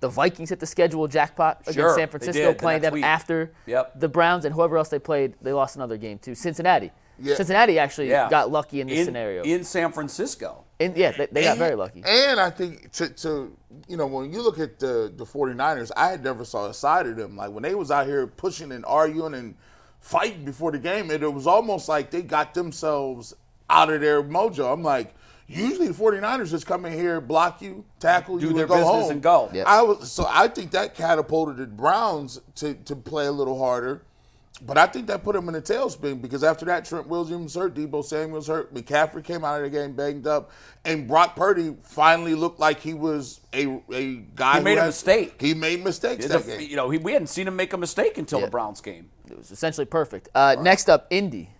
[0.00, 3.04] the Vikings hit the schedule jackpot against Sure, San Francisco, did the playing them week.
[3.04, 3.98] after Yep.
[4.00, 5.34] the Browns and whoever else they played.
[5.42, 6.92] They lost another game to Cincinnati.
[7.18, 7.34] Yeah.
[7.36, 8.28] Cincinnati actually Yeah.
[8.28, 9.42] got lucky in this in, scenario.
[9.42, 10.64] in San Francisco.
[10.78, 12.02] And yeah, they, they got very lucky.
[12.06, 13.56] And I think to, to
[13.88, 17.06] you know when you look at the the 49ers, I had never saw a side
[17.06, 19.54] of them like when they was out here pushing and arguing and
[20.00, 21.10] fighting before the game.
[21.10, 23.34] It, it was almost like they got themselves
[23.70, 24.72] out of their mojo.
[24.72, 25.14] I'm like.
[25.48, 28.74] Usually the 49ers just come in here, block you, tackle Do you, their and go
[28.78, 29.10] business home.
[29.12, 29.48] and go.
[29.52, 29.62] Yeah.
[29.64, 34.02] I was so I think that catapulted the Browns to, to play a little harder.
[34.62, 37.74] But I think that put him in a tailspin because after that, Trent Williams hurt,
[37.74, 40.50] Deebo Samuels hurt, McCaffrey came out of the game banged up,
[40.84, 44.52] and Brock Purdy finally looked like he was a a guy.
[44.54, 45.34] He who made a had- mistake.
[45.40, 46.70] He made mistakes It's that a- game.
[46.70, 48.46] you know, he, we hadn't seen him make a mistake until Yeah.
[48.46, 49.10] the Browns game.
[49.30, 50.30] It was essentially perfect.
[50.34, 51.50] Uh, Next up, Indy.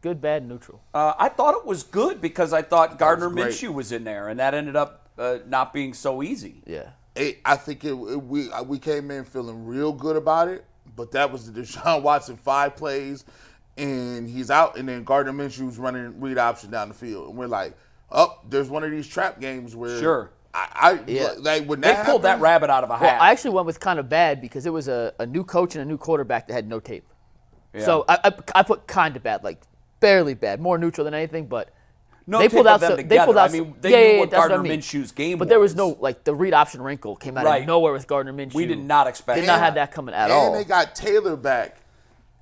[0.00, 0.82] Good, bad, neutral.
[0.92, 3.46] Uh, I thought it was good because I thought Gardner great.
[3.52, 6.62] Minshew was in there, and that ended up uh, not being so easy.
[6.66, 6.88] Yeah.
[7.14, 7.94] It- I think it, it-
[8.24, 10.64] we uh, we came in feeling real good about it,
[10.96, 13.24] but that was the Deshaun Watson five plays,
[13.76, 17.46] and he's out, and then Gardner Minshew's running read option down the field, and we're
[17.46, 17.74] like,
[18.10, 20.30] oh, there's one of these trap games where Sure.
[20.54, 21.32] I, I Yeah.
[21.38, 23.22] like when They that pulled that rabbit out of a Well, hat.
[23.22, 25.82] I actually went with kind of bad because it was a, a new coach and
[25.82, 27.06] a new quarterback that had no tape.
[27.72, 27.84] Yeah.
[27.86, 29.62] So I, I, I put kind of bad, like
[30.00, 31.70] barely bad, more neutral than anything, but
[32.26, 34.12] no they pulled out them some, they pulled out I mean, some- they yeah, knew
[34.14, 34.80] yeah, what that's what I mean.
[34.80, 35.76] Minshew's game But there was was.
[35.76, 37.62] no like the read option wrinkle came out Right.
[37.62, 38.54] of nowhere with Gardner Minshew.
[38.54, 39.64] We did not expect They Did not that.
[39.64, 40.46] have that coming at and all.
[40.54, 41.78] And they got Taylor back.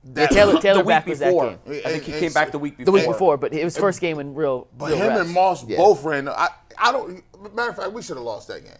[0.02, 1.58] Yeah, Taylor, Taylor the week back was that game.
[1.66, 2.84] I think he And- came back the week before.
[2.86, 4.66] The week before, but it was first game in real.
[4.76, 5.20] But real him reps.
[5.20, 5.76] and Moss Yeah.
[5.76, 6.28] both ran.
[6.28, 7.22] I I don't.
[7.54, 8.72] Matter of fact, we should have lost that game.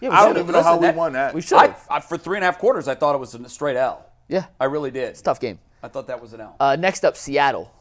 [0.00, 1.34] Yeah, we I don't even know how we that- won that.
[1.34, 1.74] We should I.
[1.90, 4.06] I, for three and a half quarters, I thought it was a straight L.
[4.28, 5.16] Yeah, I really did.
[5.16, 5.58] tough game.
[5.82, 6.54] I thought that was an L.
[6.60, 7.72] Uh, next up, Seattle.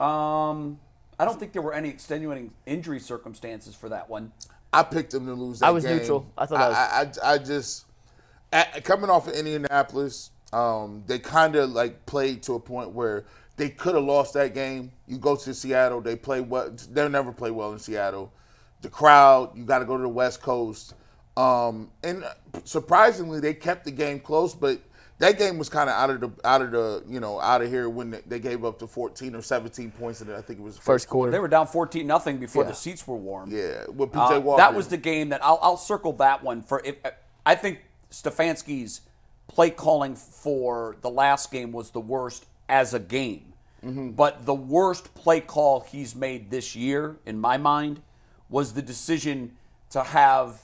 [0.00, 0.78] Um,
[1.18, 4.32] I don't think there were any extenuating injury circumstances for that one.
[4.72, 5.96] I picked them to lose that I was game.
[5.98, 6.26] neutral.
[6.36, 7.86] I thought that was- I, I, I just
[8.52, 13.24] at, coming off of Indianapolis, um, they kind of like played to a point where
[13.56, 14.92] they could have lost that game.
[15.06, 16.74] You go to Seattle, they play well.
[16.90, 18.32] They'll never play well in Seattle.
[18.82, 20.94] The crowd, you got to go to the West Coast,
[21.36, 22.24] um, and
[22.64, 24.80] surprisingly, they kept the game close, but.
[25.18, 27.68] That game was kind of out of the out of the you know out of
[27.68, 30.36] here when they gave up to 14 or 17 points in it.
[30.36, 31.32] I think it was the First quarter.
[31.32, 32.68] They were down 14 nothing before Yeah.
[32.70, 33.50] the seats were warm.
[33.50, 34.60] Yeah, with PJ Uh, Walker.
[34.62, 36.80] that was the game that I'll, I'll circle that one for.
[36.84, 36.96] If,
[37.44, 37.80] I think
[38.12, 39.00] Stefanski's
[39.48, 43.52] play calling for the last game was the worst as a game,
[43.84, 44.10] Mm-hmm.
[44.10, 48.02] but the worst play call he's made this year, in my mind,
[48.50, 49.56] was the decision
[49.90, 50.60] to have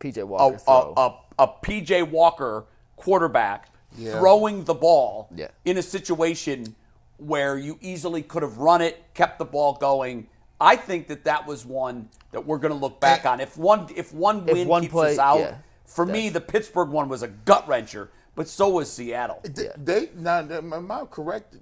[0.00, 0.94] PJ Walker a, throw.
[0.96, 2.64] a, a PJ Walker
[2.96, 4.18] quarterback Yeah.
[4.18, 5.48] throwing the ball Yeah.
[5.64, 6.74] in a situation
[7.18, 10.26] where you easily could have run it, kept the ball going.
[10.60, 13.40] I think that that was one that we're going to look back on.
[13.40, 15.54] If one if one If win one keeps play- us out, yeah.
[15.86, 19.40] for me the Pittsburgh one was a gut wrencher, but so was Seattle.
[19.42, 21.56] Th- They now am I correct?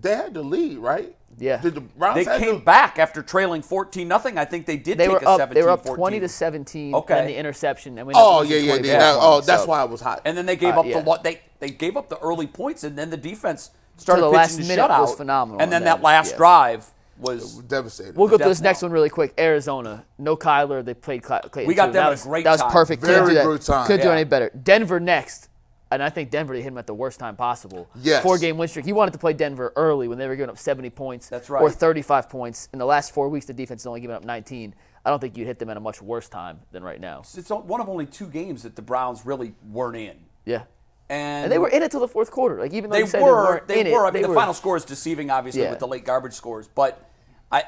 [0.00, 1.14] They had the lead, right?
[1.40, 1.56] Yeah.
[1.56, 4.36] Did the Browns They came the- back after trailing 14 nothing.
[4.38, 5.38] I think they did they take were a up.
[5.40, 5.96] 17 They were up 14.
[5.96, 6.94] 20 to 17.
[6.94, 7.18] Okay.
[7.18, 7.98] And the interception.
[7.98, 8.62] And we Oh yeah, yeah.
[8.62, 10.20] yeah 24 that- oh, that's So- why I was hot.
[10.24, 10.98] And then they gave Uh, up yeah.
[10.98, 14.28] the what they they gave up the early points, and then the defense started the
[14.28, 15.00] pitching last the minute shutout.
[15.00, 16.36] was phenomenal, And then and that last yeah.
[16.38, 16.86] drive
[17.18, 18.14] was devastating.
[18.14, 19.34] We'll go to Death this next one really quick.
[19.38, 20.82] Arizona, no Kyler.
[20.82, 21.66] They played Ky- Clayton.
[21.66, 21.92] We got too.
[21.92, 22.70] them that at a was, great That was time.
[22.72, 23.02] perfect.
[23.02, 23.44] Couldn't Very do that.
[23.44, 23.86] good time.
[23.86, 24.50] Couldn't do any better.
[24.62, 25.49] Denver next,
[25.90, 27.88] and I think Denver they hit him at the worst time possible.
[27.96, 28.22] Yes.
[28.22, 28.84] Four game win streak.
[28.84, 31.28] He wanted to play Denver early when they were giving up 70 points.
[31.28, 31.62] That's right.
[31.62, 33.46] Or 35 points in the last four weeks.
[33.46, 34.74] The defense has only given up 19.
[35.04, 37.20] I don't think you'd hit them at a much worse time than right now.
[37.20, 40.16] it's one of only two games that the Browns really weren't in.
[40.44, 40.62] Yeah.
[41.08, 42.60] And, And they were in it till the fourth quarter.
[42.60, 43.32] Like even though They you said were.
[43.32, 44.04] weren't They were.
[44.04, 45.70] it, I mean, the were- final score is deceiving, obviously, Yeah.
[45.70, 46.68] with the late garbage scores.
[46.68, 47.04] But
[47.50, 47.64] I,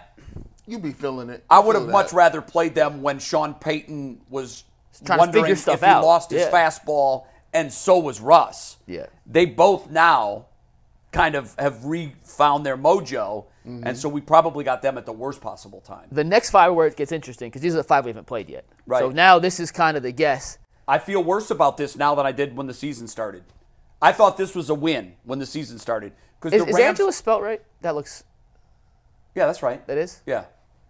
[0.66, 1.44] you'd be feeling it.
[1.50, 2.16] I would have much that.
[2.16, 4.62] ratter played them when Sean Payton was
[5.04, 6.04] Trying to wondering figure stuff if he out.
[6.04, 6.50] lost his Yeah.
[6.52, 8.78] fastball, and so was Russ.
[8.86, 9.06] Yeah.
[9.26, 10.46] They both now
[11.12, 13.86] kind of have re-found their mojo, Mm-hmm.
[13.86, 16.08] and so we probably got them at the worst possible time.
[16.10, 18.50] the next five where it gets interesting because these are the five we haven't played
[18.50, 18.64] yet.
[18.86, 18.98] Right.
[18.98, 20.58] So now this is kind of the guess.
[20.88, 23.44] I feel worse about this now than I did when the season started.
[24.00, 26.88] I thought this was a win when the season started because Is, the is Rams.
[26.88, 27.62] Angela spelt right?
[27.82, 28.24] That looks.
[29.36, 29.86] yeah, that's right.
[29.86, 30.22] That is.
[30.26, 30.46] Yeah.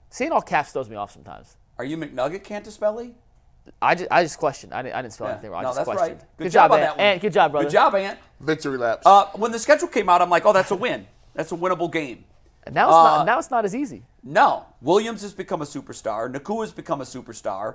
[0.08, 1.58] Seeing all caps throws me off sometimes.
[1.76, 3.12] Are you McNugget Cantaspelli?
[3.80, 4.72] I just, I just questioned.
[4.74, 5.32] I didn't, I didn't spell Yeah.
[5.34, 5.60] anything wrong.
[5.60, 6.20] I No, just that's questioned.
[6.20, 6.36] right.
[6.38, 6.88] Good, job, on Ant.
[6.88, 7.06] that one.
[7.06, 7.64] Ant, good job, brother.
[7.66, 8.18] Good job, Ant.
[8.40, 9.06] victory laps.
[9.06, 11.06] Uh, when the schedule came out, I'm like, oh, that's a win.
[11.34, 12.24] That's a winnable game.
[12.64, 13.26] And now it's Uh, not.
[13.26, 14.04] Now it's not as easy.
[14.22, 16.30] No, Williams has become a superstar.
[16.32, 17.74] Nacua's become a superstar.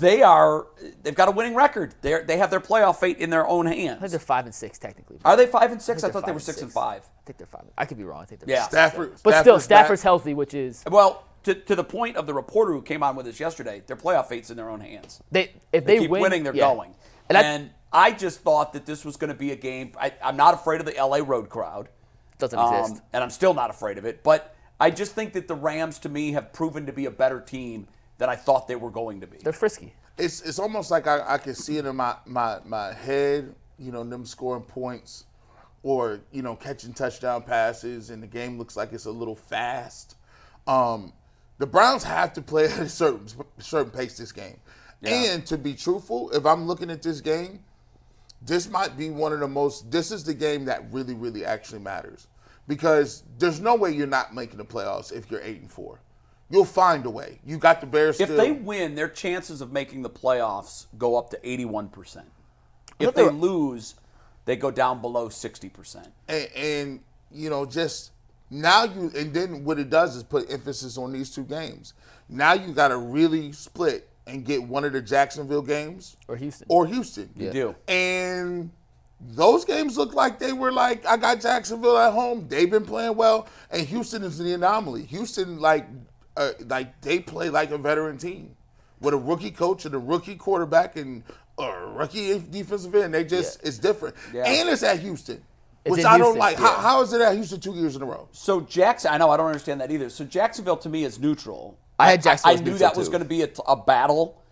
[0.00, 0.66] They are.
[1.02, 1.94] They've got a winning record.
[2.02, 4.10] They they have their playoff fate in their own I think hands.
[4.12, 5.18] they're five and six technically.
[5.24, 6.04] Are they five and six?
[6.04, 7.02] I, they're thought they were and six and five.
[7.02, 7.64] I think they're five.
[7.76, 8.22] I could be wrong.
[8.22, 8.62] I think they're Yeah.
[8.62, 8.70] six.
[8.72, 10.04] Stafford, But still, Stafford's Stafford's back.
[10.04, 13.26] healthy, which is Well, to, to the point of the reporter who came on with
[13.26, 15.20] us yesterday, their playoff fate's in their own hands.
[15.30, 16.72] they if They, they, keep win, winning, they're yeah.
[16.74, 16.94] going.
[17.28, 19.92] And, And, I, I, just thought that this was going to be a game.
[20.00, 21.88] I, I'm not afraid of the LA road crowd.
[22.38, 23.02] Doesn't Um, exist.
[23.12, 24.22] and I'm still not afraid of it.
[24.22, 27.40] But I just think that the Rams, to me, have proven to be a better
[27.40, 27.86] team
[28.18, 29.38] than I thought they were going to be.
[29.38, 29.94] They're frisky.
[30.18, 33.92] it's it's almost like I, I can see it in my, my my head, you
[33.92, 35.24] know, them scoring points
[35.82, 40.16] or, you know, catching touchdown passes and the game looks like it's a little fast.
[40.66, 41.12] Um,
[41.62, 43.24] the Browns have to play at a certain
[43.58, 44.56] certain pace this game.
[45.04, 47.60] And to be truthful, if I'm looking at this game,
[48.44, 51.78] this might be one of the most this is the game that really, really actually
[51.78, 52.26] matters.
[52.66, 56.00] Because there's no way you're not making the playoffs if you're eight and four.
[56.50, 57.38] You'll find a way.
[57.46, 58.38] You got the Bears If still.
[58.38, 62.24] they win, their chances of making the playoffs go up to 81%.
[62.98, 63.94] If they lose,
[64.46, 66.08] they go down below 60%.
[66.28, 67.00] and, and
[67.30, 68.11] you know just
[68.52, 71.94] now you and then what it does is put emphasis on these two games.
[72.28, 76.66] Now you got to really split and get one of the jacksonville games Or Houston.
[76.70, 77.30] or houston.
[77.36, 77.74] You do.
[77.88, 78.70] and
[79.20, 82.46] those games look like they were like i got jacksonville at home.
[82.48, 83.48] They've been playing well.
[83.70, 85.04] And houston is the anomaly.
[85.06, 85.86] Houston like
[86.36, 88.54] uh, like they play like a veteran team
[89.00, 91.22] with a rookie coach and a rookie quarterback and
[91.58, 93.12] a rookie defensive end.
[93.14, 94.14] They just it's different.
[94.32, 94.44] Yeah.
[94.44, 95.42] and it's at houston
[95.84, 96.58] It's which in I don't like.
[96.58, 96.66] yeah.
[96.66, 98.28] How, how is it at Houston two years in a row?
[98.32, 100.10] So Jackson, I know I don't understand that either.
[100.10, 101.78] So Jacksonville to me is neutral.
[101.98, 104.42] I had Jacksonville I, as knew neutral, that was going to be a, a battle.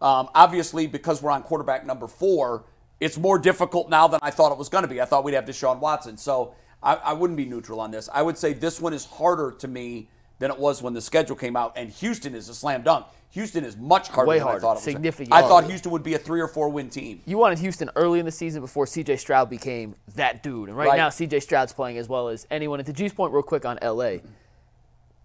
[0.00, 2.64] Um, obviously, because we're on quarterback number four,
[3.00, 5.00] it's more difficult now than I thought it was going to be.
[5.00, 8.08] I thought we'd have Deshaun Watson, so I, I wouldn't be neutral on this.
[8.12, 10.08] I would say this one is harder to me
[10.38, 11.72] than it was when the schedule came out.
[11.76, 13.06] And Houston is a slam dunk.
[13.32, 14.82] Houston is much harder Way than I thought it was.
[14.84, 15.64] significantly I oh, thought.
[15.64, 17.20] Houston would be a three or four win team.
[17.26, 20.68] You wanted Houston early in the season before CJ Stroud became that dude.
[20.70, 20.96] And right, Right.
[20.96, 22.80] now, CJ Stroud's playing as well as anyone.
[22.80, 24.18] And to G's point, real quick on LA,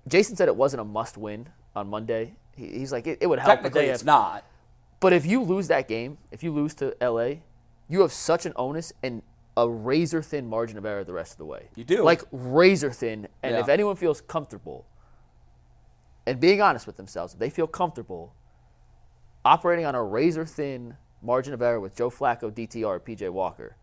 [0.08, 2.36] Jason said it wasn't a must win on Monday.
[2.56, 3.47] He, he's like, it, it would help.
[3.47, 4.45] but Technically, it's have- not.
[4.99, 7.36] But if you lose that game, if you lose to LA,
[7.89, 9.22] you have such an onus and
[9.58, 11.68] a razor thin margin of error the rest of the way.
[11.76, 12.04] You do.
[12.04, 13.28] Like razor thin.
[13.43, 13.60] And Yeah.
[13.62, 14.86] if anyone feels comfortable
[16.26, 18.34] and being honest with themselves, if they feel comfortable
[19.45, 23.76] operating on a razor thin margin of error with Joe Flacco, DTR, or PJ Walker,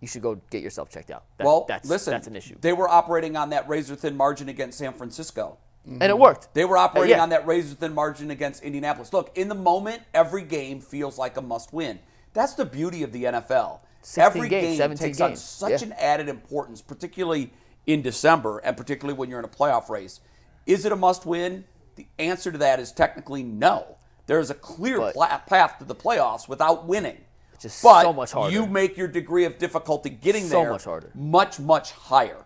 [0.00, 1.24] you should go get yourself checked out.
[1.38, 2.56] That- Well, that's, listen, that's an issue.
[2.60, 5.58] They were operating on that razor thin margin against San Francisco.
[5.88, 6.52] and it worked.
[6.52, 7.22] They were operating Uh, yeah.
[7.22, 9.12] on that razor thin margin against Indianapolis.
[9.12, 12.00] Look, in the moment, every game feels like a must win.
[12.32, 13.80] That's the beauty of the NFL.
[14.16, 15.86] Every games, game 17 takes on such Yeah.
[15.88, 17.52] an added importance, particularly
[17.86, 20.18] in December and particularly when you're in a playoff race.
[20.66, 21.64] Is it a must win?
[21.94, 23.96] The answer to that is technically no.
[24.26, 27.18] There is a clear But- pla- path to the playoffs without winning.
[27.58, 28.52] just but so much harder.
[28.52, 31.10] you make your degree of difficulty getting So there much harder.
[31.14, 32.44] much, much higher.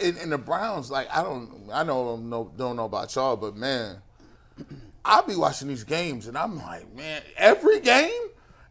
[0.00, 3.56] And, and the Browns, like I don't, I know, no, don't know about y'all, but
[3.56, 3.96] man,
[5.04, 8.12] I'll be watching these games and I'm like, man, every game,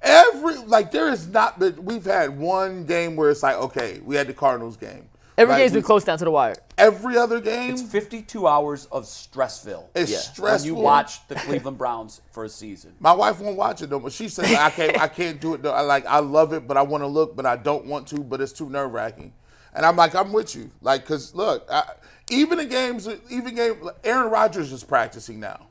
[0.01, 1.59] every like there is not.
[1.59, 5.09] But we've had one game where it's like, okay, we had the Cardinals game.
[5.37, 6.55] Every Like, game's been we- close down to the wire.
[6.77, 9.85] Every other game, It's 52 hours of Stressville.
[9.95, 10.17] it's Yeah.
[10.17, 10.67] when stressful.
[10.67, 12.93] you watch the Cleveland Browns for a season.
[12.99, 14.99] My wife won't watch it though, but she says I can't.
[15.01, 15.71] I can't do it though.
[15.73, 16.05] I like.
[16.05, 18.19] I love it, but I want to look, but I don't want to.
[18.19, 19.33] But it's too nerve wracking.
[19.75, 20.69] And I'm like, I'm with you.
[20.81, 21.83] Like, cause look, I,
[22.29, 25.67] even in games, even game, Aaron Rodgers is practicing now.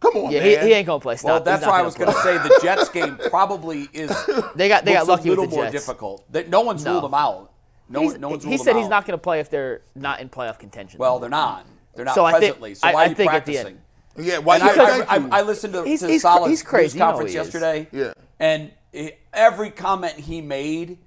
[0.00, 0.48] Come on, Yeah, man.
[0.62, 1.16] he, he ain't gonna play.
[1.16, 1.28] Stop.
[1.28, 2.06] Well, that's why I was play.
[2.06, 4.10] going to say the Jets game probably is.
[4.56, 5.72] They got they got looks lucky a little more Jets.
[5.72, 6.32] difficult.
[6.32, 6.92] That no one's No.
[6.92, 7.50] ruled them out.
[7.88, 8.90] No, He's- no one's he said he's out.
[8.90, 10.98] not going to play if they're not in playoff contention.
[10.98, 11.64] Well, they're not.
[11.94, 12.74] They're not So I think- presently.
[12.74, 13.78] so I- why I are you think at the end-
[14.14, 14.26] practicing?
[14.30, 15.16] yeah, why And you I, I.
[15.16, 16.84] I, I listened to, He's- to he's Salah's he's crazy.
[16.84, 17.88] news You know conference yesterday.
[17.92, 18.12] Yeah.
[18.38, 20.98] And he- every comment he made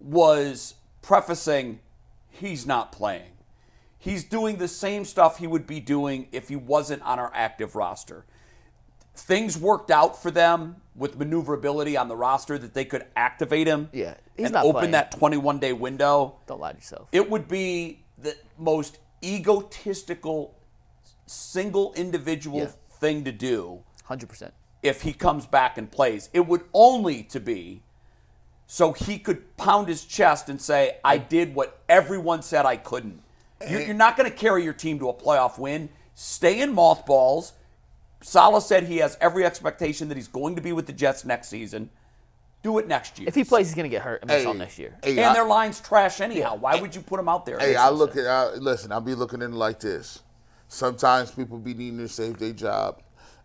[0.00, 1.80] was prefacing
[2.28, 3.30] he's not playing.
[3.98, 7.74] He's doing the same stuff he would be doing if he wasn't on our active
[7.74, 8.24] roster.
[9.14, 13.88] Things worked out for them with maneuverability on the roster that they could activate him
[13.92, 14.92] Yeah, he's and not open playing.
[14.92, 17.08] that 21 day window Don't lie to yourself.
[17.12, 20.54] it would be the most egotistical
[21.26, 22.70] single individual Yeah.
[22.90, 24.54] thing to do Hundred percent.
[24.82, 26.28] if he comes back and plays.
[26.32, 27.82] It would only to be
[28.68, 33.22] so he could pound his chest and say, "I did what everyone said I couldn't."
[33.68, 33.84] You're, eh.
[33.86, 35.88] you're not going to carry your team to a playoff win.
[36.14, 37.52] Stay in mothballs.
[38.22, 41.48] Salah said he has every expectation that he's going to be with the Jets next
[41.48, 41.90] season.
[42.62, 43.28] Do it next year.
[43.28, 44.96] If he plays, he's going to get hurt and miss Hey, all next year.
[45.02, 46.56] Hey, and I- their line's trash anyhow.
[46.56, 47.58] Why would you put him out there?
[47.58, 48.90] Hey, I look at I, listen.
[48.90, 50.20] I'll be looking at it like this.
[50.68, 53.00] Sometimes people be needing to save their job,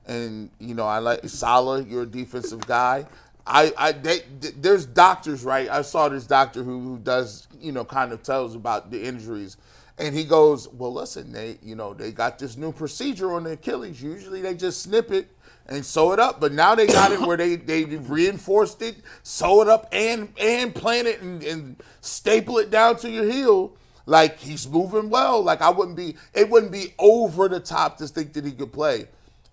[0.07, 1.84] and you know I like Salah.
[1.84, 3.05] You're a defensive guy.
[3.45, 5.69] I, I they, th- there's doctors, right?
[5.69, 9.57] I saw this doctor who, who does you know kind of tells about the injuries,
[9.97, 13.51] and he goes, well, listen, they you know they got this new procedure on the
[13.51, 14.01] Achilles.
[14.01, 15.29] Usually they just snip it
[15.67, 19.61] and sew it up, but now they got it where they they reinforced it, sew
[19.61, 23.75] it up, and and plant it and, and staple it down to your heel.
[24.07, 25.41] Like he's moving well.
[25.43, 26.15] Like I wouldn't be.
[26.33, 29.07] It wouldn't be over the top to think that he could play.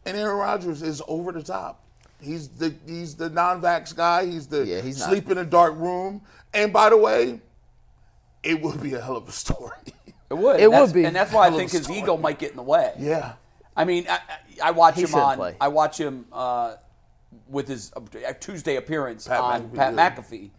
[0.06, 1.82] And Aaron Rodgers is over the top.
[2.20, 4.24] He's the he's the non-vax guy.
[4.26, 5.10] He's the Yeah, he's not.
[5.10, 6.22] sleep in a dark room.
[6.54, 7.40] And by the way,
[8.42, 9.76] it would be a hell of a story.
[10.30, 10.60] It would.
[10.60, 11.04] It would be.
[11.04, 12.00] and that's why I think his story.
[12.00, 12.92] ego might get in the way.
[12.98, 13.32] yeah.
[13.76, 14.14] I mean, I,
[14.62, 15.36] I I watch He him on.
[15.36, 15.56] play.
[15.60, 16.74] I watch him uh,
[17.48, 18.00] with his uh,
[18.40, 20.10] Tuesday appearance Pat on McAfee, Pat yeah.
[20.16, 20.50] McAfee,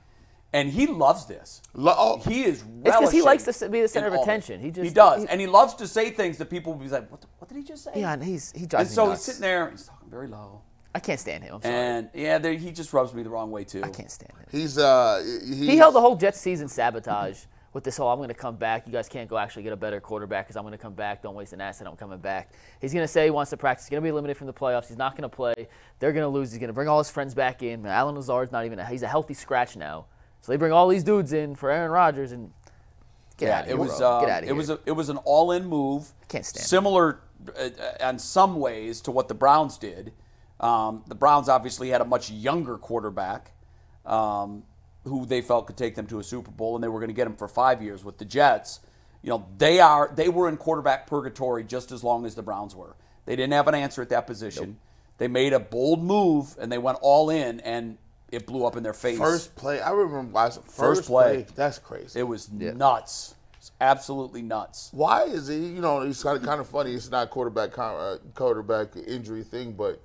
[0.53, 1.61] and he loves this.
[1.74, 2.61] Lo- oh, He is.
[2.61, 4.61] It's because he likes to be the center of attention.
[4.61, 6.88] He just- he does, he- and he loves to say things that people will be
[6.88, 7.20] like, "What?
[7.22, 9.20] The, what did he just say?" Yeah, and he's he and drives me so nuts.
[9.20, 9.70] he's sitting there.
[9.72, 10.61] He's talking very low,
[10.95, 11.55] I can't stand him.
[11.55, 11.74] I'm sorry.
[11.76, 13.84] and yeah, there, he just rubs me the wrong way too.
[13.84, 14.45] I can't stand him.
[14.49, 17.41] he's uh he, He held the whole Jets season sabotage
[17.74, 18.88] with this whole I'm going to come back.
[18.88, 21.22] You guys can't go actually get a better quarterback because I'm going to come back.
[21.22, 21.88] Don't waste an asset.
[21.88, 22.51] I'm coming back.
[22.82, 23.86] He's going to say he wants to practice.
[23.86, 24.88] He's going to be eliminated from the playoffs.
[24.88, 25.67] He's not going to play.
[25.99, 26.51] They're going to lose.
[26.51, 27.86] He's going to bring all his friends back in.
[27.86, 30.05] Allen Lazard's not even a, he's a healthy scratch now.
[30.41, 32.51] So they bring all these dudes in for Aaron Rodgers and
[33.38, 33.76] get yeah, out of here.
[33.76, 33.97] it was.
[33.97, 34.11] bro.
[34.11, 34.55] Um, get out of it here.
[34.55, 34.70] was.
[34.70, 36.07] A, it was an all-in move.
[36.28, 36.65] Can't stand.
[36.65, 37.22] Similar,
[37.57, 37.70] uh,
[38.01, 40.13] uh, in some ways, to what the Browns did.
[40.59, 43.51] Um, the Browns obviously had a much younger quarterback,
[44.05, 44.63] um,
[45.10, 47.16] who they felt could take them to a Super Bowl, and they were going to
[47.16, 48.03] get him for five years.
[48.03, 48.80] With the Jets,
[49.22, 52.76] you know, they are they were in quarterback purgatory just as long as the Browns
[52.76, 52.95] were.
[53.26, 54.78] They didn't have an answer at that position.
[55.18, 57.97] They made a bold move and they went all in, and
[58.32, 59.18] it blew up in their face.
[59.18, 59.82] first play.
[59.82, 61.45] I remember watching first, First play.
[61.55, 62.20] That's crazy.
[62.20, 63.36] It was nuts.
[63.57, 64.89] It's absolutely nuts.
[64.93, 65.57] Why is he?
[65.57, 66.93] You know, it's kind of kind of funny.
[66.93, 70.01] It's not quarterback uh, quarterback injury thing, but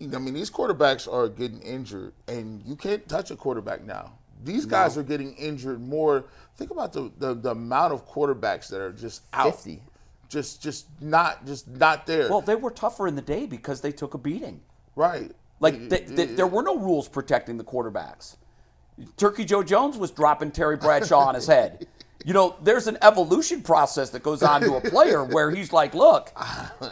[0.00, 4.12] I mean, these quarterbacks are getting injured, and you can't touch a quarterback now.
[4.44, 6.26] These guys are getting injured more.
[6.56, 9.82] Think about the, the the amount of quarterbacks that are just out, 50.
[10.28, 12.28] just just not just not there.
[12.30, 14.60] Well, they were tougher in the day because they took a beating.
[14.94, 15.32] right.
[15.60, 18.36] Like th th there were no rules protecting the quarterbacks.
[19.16, 21.88] Turkey Joe Jones was dropping Terry Bradshaw on his head.
[22.24, 25.94] You know, there's an evolution process that goes on to a player where he's like,
[25.94, 26.32] "Look,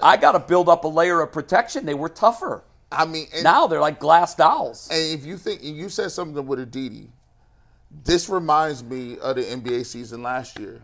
[0.03, 2.65] I got to build up a layer of protection." They were tougher.
[2.91, 4.89] I mean, Now they're like glass dolls.
[4.91, 7.11] and if you think you said something with Aditi,
[8.05, 10.83] this reminds me of the NBA season last year.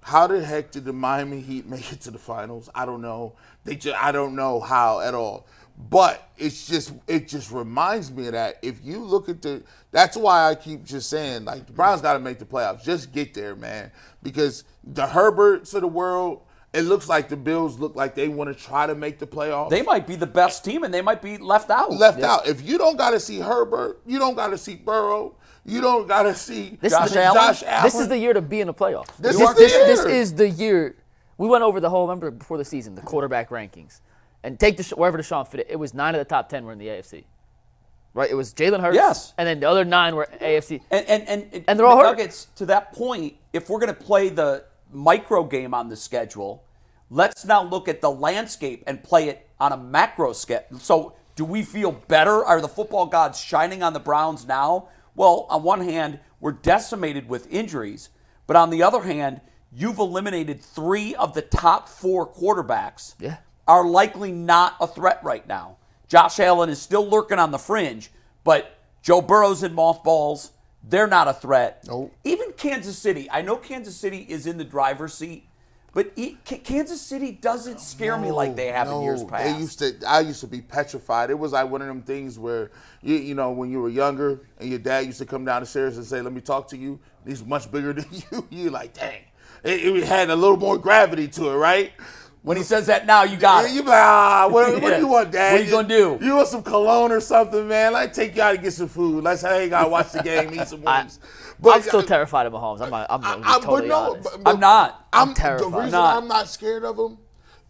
[0.00, 2.68] How the heck did the Miami Heat make it to the finals?
[2.74, 3.34] I don't know.
[3.64, 5.46] They just I don't know how at all.
[5.78, 8.58] But it's just it just reminds me of that.
[8.62, 9.62] If you look at the
[9.92, 12.82] that's why I keep just saying like the Browns got to make the playoffs.
[12.82, 13.92] Just get there, man.
[14.24, 16.42] Because the Herberts of the world,
[16.72, 19.70] it looks like the Bills look like they want to try to make the playoffs.
[19.70, 21.92] They might be the best team, and they might be left out.
[21.92, 22.46] left out.
[22.46, 25.36] If you don't got to see Herbert, you don't got to see Burrow.
[25.64, 27.40] You don't got to see This Josh is the, Allen?
[27.40, 27.84] Josh Allen.
[27.84, 29.16] This is the year to be in the playoffs.
[29.18, 30.14] This this, is this, the this year.
[30.14, 30.96] is the year.
[31.38, 32.06] We went over the whole.
[32.06, 34.00] Remember before the season, the quarterback rankings,
[34.42, 35.60] and take the wherever Deshaun fit.
[35.60, 37.24] It, it was nine of the top ten were in the AFC.
[38.14, 38.30] Right.
[38.30, 38.94] It was Jalen Hurts.
[38.94, 39.34] Yes.
[39.38, 40.80] And then the other nine were AFC.
[40.90, 42.18] And and and, And they're all the hurt.
[42.18, 43.36] Nuggets to that point.
[43.52, 46.64] If we're going to play the micro game on the schedule,
[47.10, 50.64] let's now look at the landscape and play it on a macro scale.
[50.78, 52.44] So, do we feel better?
[52.44, 54.88] Are the football gods shining on the Browns now?
[55.14, 58.10] Well, on one hand, we're decimated with injuries,
[58.46, 59.40] but on the other hand,
[59.72, 63.14] you've eliminated three of the top four quarterbacks.
[63.18, 63.38] Yeah.
[63.66, 65.76] Are likely not a threat right now.
[66.08, 68.10] Josh Allen is still lurking on the fringe,
[68.44, 70.50] but Joe Burrow's in mothballs.
[70.82, 71.84] They're not a threat.
[71.86, 72.14] Nope.
[72.24, 73.28] Even Kansas City.
[73.30, 75.46] I know Kansas City is in the driver's seat,
[75.94, 79.44] but e- K- Kansas City doesn't scare me like they have in years past.
[79.44, 79.94] They used to.
[80.06, 81.30] I used to be petrified.
[81.30, 82.70] It was like one of them things where
[83.00, 85.66] you, you know, when you were younger, and your dad used to come down the
[85.66, 88.46] stairs and say, "Let me talk to you." He's much bigger than you.
[88.50, 89.22] You're like, dang.
[89.62, 91.92] It, it had a little more gravity to it, right?
[92.42, 93.74] When he says that now, you got Yeah, it.
[93.74, 95.52] you be like, ah, what, what do you want, Dad?
[95.52, 96.18] What are you gonna do?
[96.20, 97.92] You want some cologne or something, man?
[97.92, 99.22] Let's take you out to get some food.
[99.24, 101.20] Let's hang out, watch the game, eat some wings.
[101.60, 102.80] But I'm still terrified of Mahomes.
[102.80, 104.22] I'm, not, I'm be I- totally no, honest.
[104.24, 105.06] but- but I'm not.
[105.12, 105.72] I'm, terrified.
[105.72, 106.16] The reason Not.
[106.22, 107.18] I'm not scared of them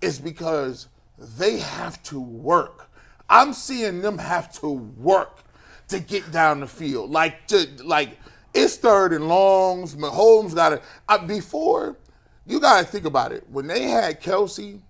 [0.00, 2.90] is because they have to work.
[3.28, 5.42] I'm seeing them have to work
[5.88, 7.10] to get down the field.
[7.10, 8.18] Like to like
[8.54, 9.94] it's third and longs.
[9.96, 11.98] Mahomes got uh, before.
[12.46, 13.44] You got to think about it.
[13.50, 14.80] When they had Kelce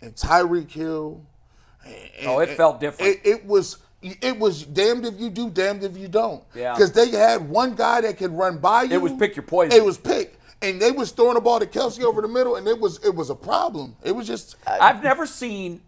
[0.00, 1.20] and Tyreek Hill,
[1.84, 1.94] and-
[2.26, 3.16] Oh, it and- felt different.
[3.16, 3.78] It, it was.
[4.00, 6.44] It was damned if you do, damned if you don't.
[6.54, 6.72] Yeah.
[6.72, 8.92] Because they had one guy that could run by you.
[8.94, 9.76] It was pick your poison.
[9.76, 12.68] It was pick, and they was throwing the ball to Kelce over the middle, and
[12.68, 13.96] it was it was a problem.
[14.04, 15.80] It was just uh, I've never seen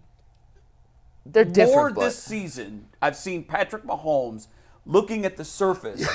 [1.25, 1.95] They're more different.
[1.97, 2.87] but this season.
[3.01, 4.49] I've seen Patrick Mahomes
[4.87, 6.07] looking at the surface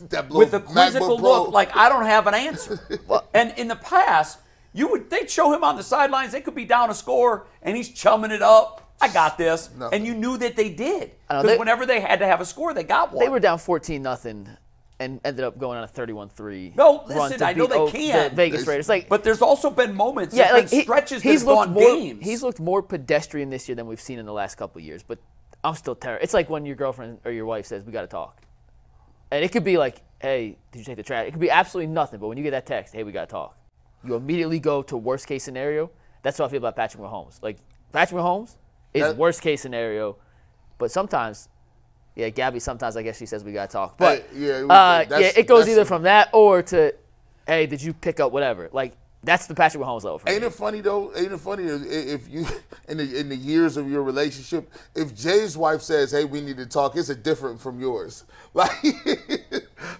[0.30, 2.80] with a quizzical look, like I don't have an answer.
[3.34, 4.38] and in the past,
[4.72, 6.32] you would they'd show him on the sidelines.
[6.32, 8.82] They could be down a score, and he's chumming it up.
[9.00, 12.40] I got this, and you knew that they did because whenever they had to have
[12.40, 13.22] a score, they got one.
[13.24, 14.48] they were down 14 nothing
[14.98, 18.30] and ended up going on a 31-3 No, listen, I know they can.
[18.30, 18.88] the Vegas Raiders.
[18.88, 22.24] Like, But there's also been moments, yeah, like he- stretches he's looked gone more, games.
[22.24, 25.02] He's looked more pedestrian this year than we've seen in the last couple of years.
[25.02, 25.18] But
[25.66, 26.22] I'm still terrified.
[26.22, 28.40] It's like when your girlfriend or your wife says, "We got to talk,"
[29.32, 31.92] and it could be like, "Hey, did you take the trash?" It could be absolutely
[31.92, 32.20] nothing.
[32.20, 33.58] But when you get that text, "Hey, we got to talk,"
[34.04, 35.90] you immediately go to worst case scenario.
[36.22, 37.42] That's how I feel about Patrick Mahomes.
[37.42, 37.58] Like
[37.92, 38.56] Patrick Mahomes
[38.94, 40.16] is That- worst case scenario,
[40.78, 41.48] but sometimes.
[42.14, 42.60] Yeah, Gabby.
[42.60, 45.68] Sometimes I guess she says we gotta talk, but Hey, yeah, uh, yeah, it goes
[45.68, 46.94] either from that or to,
[47.46, 48.70] hey, did you pick up whatever?
[48.72, 48.94] Like
[49.24, 50.34] that's the Patrick Mahomes level for me.
[50.36, 51.12] Ain't it funny though?
[51.16, 52.46] Ain't it funny if- if you
[52.88, 56.56] in the in the years of your relationship, if Jay's wife says, "Hey, we need
[56.58, 58.24] to talk," it's a different from yours.
[58.56, 58.70] Like,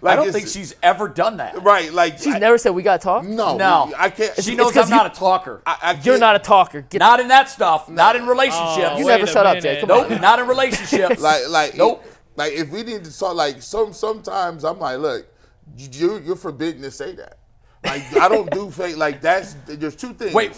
[0.00, 1.62] like I don't think she's ever done that.
[1.62, 1.92] right.
[1.92, 3.24] Like She's I- never said we gotta talk.
[3.24, 4.34] No, No, I can't.
[4.42, 5.62] She knows knows 'cause I'm you- not a talker.
[5.66, 6.80] I, I You're can't- a talker.
[6.82, 7.88] Get not in that stuff.
[7.90, 8.92] Not in relationships.
[8.92, 9.74] Oh, You never a shut up, Jay.
[9.74, 9.80] minute.
[9.82, 10.08] Come on.
[10.10, 10.20] nope.
[10.22, 11.20] Not in relationships.
[11.20, 12.04] like like Nope.
[12.36, 15.26] Like if we need to talk, like some sometimes I'm like, look,
[15.76, 17.38] you you're forbidden to say that.
[17.86, 18.96] Like I don't do fake.
[18.96, 20.34] Like that's there's two things.
[20.34, 20.52] Wait,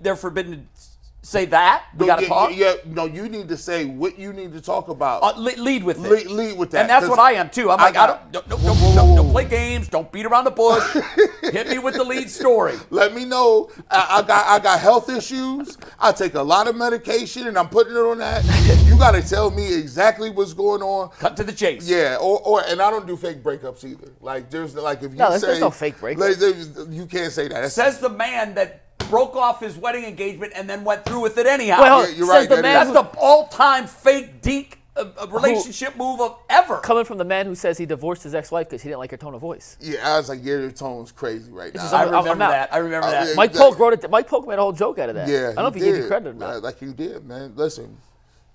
[0.00, 0.91] they're forbidden to
[1.22, 1.84] say that.
[1.96, 2.50] We No, got to yeah, talk.
[2.56, 5.22] Yeah, no, you need to say what you need to talk about.
[5.22, 6.10] Uh, le- lead with it.
[6.10, 6.80] lead, lead with that.
[6.82, 7.70] and that's what I am too.
[7.70, 9.88] I'm I like, I, got- don't, don't, don't, don't, don't, play games.
[9.88, 10.82] Don't beat around the bush.
[11.42, 12.74] Hit me with the lead story.
[12.90, 13.70] Let me know.
[13.90, 15.78] I, I got I got health issues.
[15.98, 18.44] I take a lot of medication, and I'm putting it on that.
[18.86, 21.10] You got to tell me exactly what's going on.
[21.18, 21.88] Cut to the chase.
[21.88, 24.10] Yeah, or, or and I don't do fake breakups either.
[24.20, 26.20] Like there's like if you No, say there's no fake breakup.
[26.28, 26.38] like,
[26.90, 27.60] you can't say that.
[27.62, 31.38] That's, Says the man that broke off his wedding engagement and then went through with
[31.38, 31.82] it anyhow.
[31.82, 32.10] Wait, hold on.
[32.10, 35.96] Yeah, you're right, the that man is- That's the all-time fake deek uh, uh, relationship
[35.96, 36.76] move of ever.
[36.78, 39.16] coming from the man who says he divorced his ex-wife because he didn't like her
[39.16, 39.78] tone of voice.
[39.80, 41.84] yeah, I was like, yeah, your tone's crazy right now.
[41.86, 42.74] is I I'm- I'm remember that.
[42.74, 43.28] I remember Oh, that.
[43.28, 43.34] yeah.
[43.34, 44.10] Mike that- Polk wrote it.
[44.10, 45.28] Mike Polk made a whole joke out of that.
[45.28, 45.92] yeah, I don't know if he did.
[45.92, 46.62] gave you credit or not.
[46.62, 47.52] Like you did, man.
[47.56, 47.96] Listen,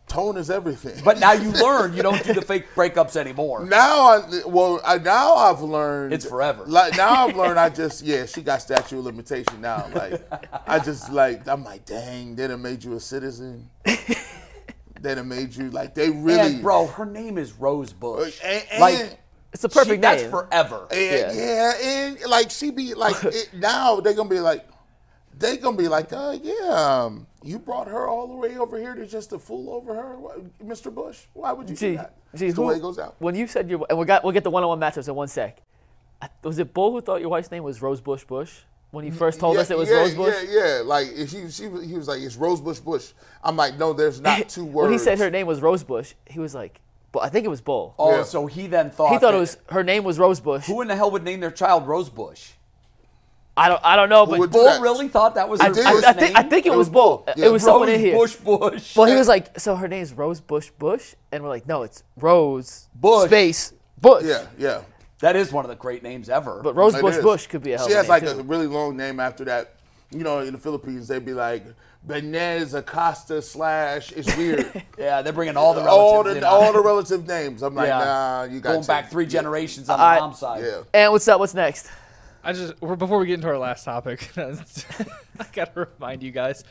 [0.07, 1.01] tone is everything.
[1.03, 3.65] But now you learn you don't do the fake breakups anymore.
[3.65, 6.63] now I well I, now I've learned It's forever.
[6.65, 9.87] Like now I've learned I just yeah she got statute of limitation now.
[9.93, 10.21] Like
[10.67, 13.69] I just like I'm like dang they done made you a citizen.
[13.83, 18.39] they done made you like they really And bro, her name is Rose Bush.
[18.43, 19.19] Uh, and- and- like
[19.53, 20.87] It's a perfect she, that's forever.
[20.91, 21.73] And, yeah.
[21.81, 24.65] and like she be like it, now they're gonna be like
[25.39, 28.95] they gonna be like uh yeah um, you brought her all the way over here
[28.95, 30.93] to just to fool over her Why- Mr.
[30.93, 32.15] Bush why would you do that?
[32.35, 33.15] gee, It's the way it goes out.
[33.19, 35.61] When you said your and we got we'll get the one-on-one matchups in one sec.
[36.43, 38.51] Was it Bull who thought your wife's name was Rose Bush Bush
[38.91, 40.35] when he first told yeah, us it was yeah, Rose Bush?
[40.49, 40.81] Yeah, yeah.
[40.83, 43.11] Like she, she, he was like, "It's Rose Bush Bush."
[43.43, 46.13] I'm like, "No, there's not two words." when he said her name was Rose Bush,
[46.25, 46.81] he was like,
[47.11, 48.23] "But I think it was Bull." Oh, Yeah.
[48.23, 50.65] so he then thought he thought it was her name was Rose Bush.
[50.65, 52.51] who in the hell would name their child Rose Bush?
[53.57, 54.81] I don't I don't know, but would do Bull that?
[54.81, 55.85] really thought that was I, her did.
[55.85, 57.17] I, first I think I think it, It was was Bull.
[57.17, 57.23] Bull.
[57.29, 57.49] It Yeah.
[57.49, 58.15] was someone in here.
[58.15, 58.45] Rose here.
[58.45, 58.95] Bush Bush.
[58.95, 62.03] Well, he was like, so her name's Rose Bush Bush, and we're like, no, it's
[62.17, 63.25] Rose Bush.
[63.27, 64.23] space Bush.
[64.25, 64.81] "Yeah, yeah."
[65.19, 66.61] that is one of the great names ever.
[66.63, 67.23] But Rose It Bush is.
[67.23, 69.19] Bush could be a hell She of has a like name a really long name
[69.19, 69.73] after that.
[70.11, 71.65] You know, in the Philippines, they'd be like
[72.07, 74.11] Benez Acosta slash.
[74.13, 74.71] It's weird.
[74.97, 76.73] yeah, they're bringing all the relatives all in the on all it.
[76.73, 77.63] the relative names.
[77.63, 77.97] I'm like, Yeah.
[77.99, 80.63] nah, you got going back three generations on I- the mom's side.
[80.63, 80.81] Yeah.
[80.93, 81.39] And what's up?
[81.39, 81.89] What's next?
[82.47, 84.55] I just before we get into our last topic, I
[85.51, 86.63] gotta remind you guys.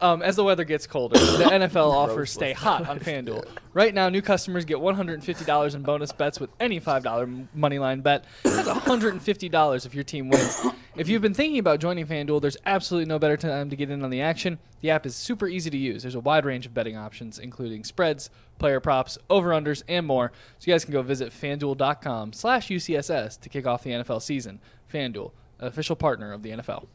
[0.00, 3.46] Um, as the weather gets colder, the NFL offers stay hot on FanDuel.
[3.72, 8.24] Right now, new customers get $150 in bonus bets with any $5 money line bet.
[8.42, 10.66] That's $150 if your team wins.
[10.96, 14.02] If you've been thinking about joining FanDuel, there's absolutely no better time to get in
[14.02, 14.58] on the action.
[14.80, 16.02] The app is super easy to use.
[16.02, 20.32] There's a wide range of betting options, including spreads, player props, over-unders, and more.
[20.58, 24.60] So you guys can go visit FanDuel.com slash UCSS to kick off the NFL season.
[24.90, 26.86] FanDuel, official partner of the NFL.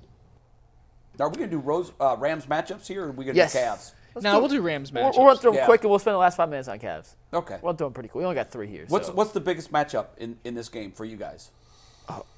[1.19, 3.53] Are we gonna do Rose uh, Rams matchups here, or are we gonna Yes.
[3.53, 3.91] do Cavs?
[4.23, 5.17] Now we'll do Rams We'll, matchups.
[5.17, 5.65] we'll run through them Yeah.
[5.65, 7.15] quick, and we'll spend the last five minutes on Cavs.
[7.33, 7.55] Okay.
[7.61, 8.19] We'll run through them pretty quick.
[8.19, 8.85] We only got three here.
[8.87, 9.13] What's so.
[9.13, 11.51] what's the biggest matchup in, in this game for you guys?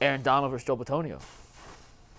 [0.01, 1.21] Aaron Donald versus Joe Bitonio?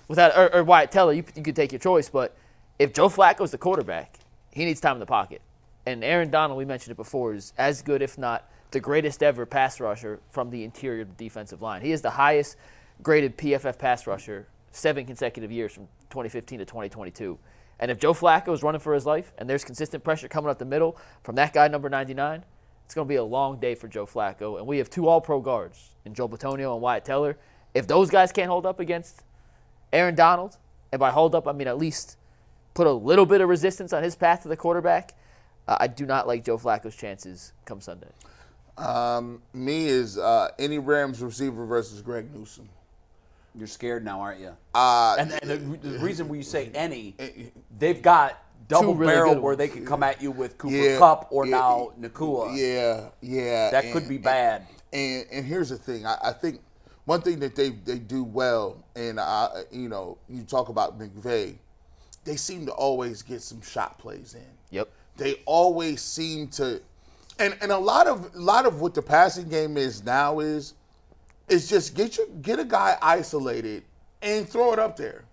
[0.07, 2.09] Without or, or Wyatt Teller, you, you could take your choice.
[2.09, 2.37] But
[2.79, 4.19] if Joe Flacco's the quarterback,
[4.51, 5.41] he needs time in the pocket.
[5.87, 9.47] And Aaron Donald, we mentioned it before, is as good, if not the greatest ever
[9.47, 11.81] pass rusher from the interior of the defensive line.
[11.83, 12.57] He is the highest
[13.03, 17.39] graded PFF pass rusher seven consecutive years from 2015 to 2022.
[17.81, 20.59] And if Joe Flacco is running for his life and there's consistent pressure coming up
[20.59, 22.45] the middle from that guy, number 99,
[22.85, 24.59] it's going to be a long day for Joe Flacco.
[24.59, 27.37] And we have two all pro guards in Joe Bitonio and Wyatt Teller.
[27.75, 29.23] If those guys can't hold up against
[29.93, 30.57] Aaron Donald,
[30.91, 32.17] and by hold up, I mean at least
[32.75, 35.15] put a little bit of resistance on his path to the quarterback,
[35.67, 38.09] uh, I do not like Joe Flacco's chances come Sunday.
[38.79, 42.69] Um, me is uh, any Rams receiver versus Greg Newsome.
[43.55, 44.57] You're scared now, aren't you?
[44.75, 45.51] Uh, And, and
[45.83, 47.15] the, the reason we say any,
[47.79, 49.59] they've got double really barrel where ones.
[49.59, 52.57] they can come at you with Cooper Yeah, Kupp or yeah, now Nacua.
[52.57, 53.71] yeah, yeah.
[53.71, 54.67] That could be bad.
[54.93, 56.07] And and here's the thing.
[56.07, 56.61] I, I think
[57.05, 61.57] one thing that they they do well, and I, you know, you talk about McVay,
[62.25, 64.43] they seem to always get some shot plays in.
[64.71, 64.89] Yep.
[65.17, 66.81] They always seem to,
[67.39, 70.75] and and a lot of a lot of what the passing game is now is,
[71.49, 73.85] is just get your get a guy isolated
[74.23, 75.25] and throw it up there,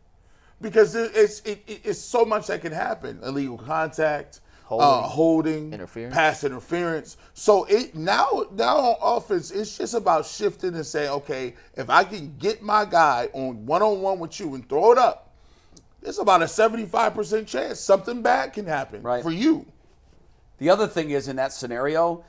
[0.61, 3.20] because it- it's it, it- it's so much that can happen.
[3.24, 4.88] Illegal contact, Holding.
[4.88, 6.13] uh, holding, Interference.
[6.16, 7.18] pass interference.
[7.34, 12.03] So it now now on offense, it's just about shifting and saying, okay, if I
[12.03, 15.32] can get my guy on one on one with you and throw it up,
[16.01, 19.24] there's about a seventy five percent chance something bad can happen Right.
[19.24, 19.66] for you.
[20.57, 22.24] The other thing is in that scenario,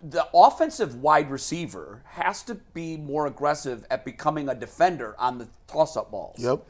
[0.00, 5.48] the offensive wide receiver has to be more aggressive at becoming a defender on the
[5.66, 6.38] toss-up balls.
[6.38, 6.60] Yep.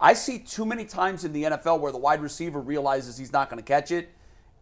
[0.00, 3.50] I see too many times in the NFL where the wide receiver realizes he's not
[3.50, 4.08] going to catch it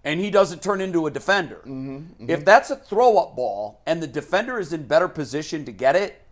[0.02, 1.56] and he doesn't turn into a defender.
[1.66, 5.72] Mm-hmm, If that's a throw up ball and the defender is in better position to
[5.72, 6.22] get it,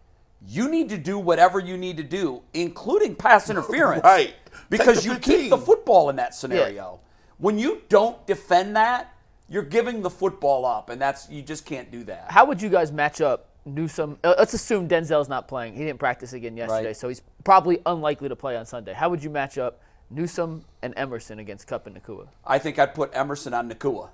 [0.47, 4.03] you need to do whatever you need to do, including pass interference.
[4.03, 4.35] Right.
[4.69, 5.39] Because you 15.
[5.41, 7.01] keep the football in that scenario.
[7.39, 9.14] When you don't defend that,
[9.55, 12.27] you're giving the football up, and that's you just can't do that.
[12.29, 14.19] How would you guys match up Newsome?
[14.25, 15.75] Uh, let's assume Denzel's not playing.
[15.75, 16.97] He didn't practice again yesterday, Right.
[16.97, 18.93] so he's probably unlikely to play on Sunday.
[18.93, 19.81] How would you match up
[20.11, 22.27] Newsome and Emerson against Kupp and Nacua?
[22.45, 24.09] I think I'd put Emerson on Nacua.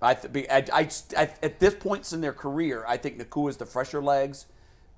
[0.00, 3.50] I, th- be- I, I, I- at this points in their career, I think Nacua
[3.50, 4.46] is the fresher legs.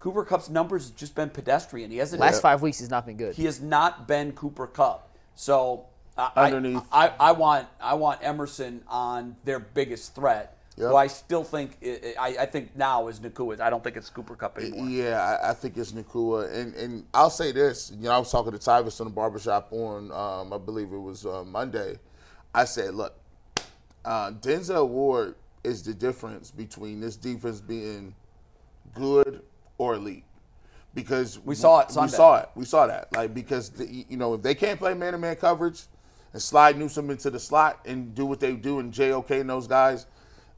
[0.01, 1.91] Cooper Kupp's numbers have just been pedestrian.
[1.91, 2.21] He hasn't.
[2.21, 3.35] Last five weeks, he's not been good.
[3.35, 5.09] He has not been Cooper Kupp.
[5.35, 5.87] So
[6.17, 6.83] I, I- Underneath.
[6.91, 10.57] I, I want I want Emerson on their biggest threat.
[10.79, 10.89] Yep.
[10.91, 13.61] Who I still think I, I think now is Nacua.
[13.61, 14.87] I don't think it's Cooper Kupp anymore.
[14.87, 17.93] Yeah, I, I think it's Nacua, and and I'll say this.
[17.97, 20.99] You know, I was talking to Tyvis in the barbershop on, um, I believe it
[20.99, 21.99] was uh, Monday.
[22.55, 23.14] I said, look,
[24.05, 28.14] uh, Denzel Ward is the difference between this defense being
[28.95, 29.43] good
[29.79, 30.25] or elite.
[30.95, 32.51] Because We saw it We saw it.
[32.55, 33.14] We saw that.
[33.14, 35.83] Like because the, you know if they can't play man to man coverage
[36.37, 39.66] and slide Newsome into the slot and do what they do and JOK and those
[39.66, 40.05] guys,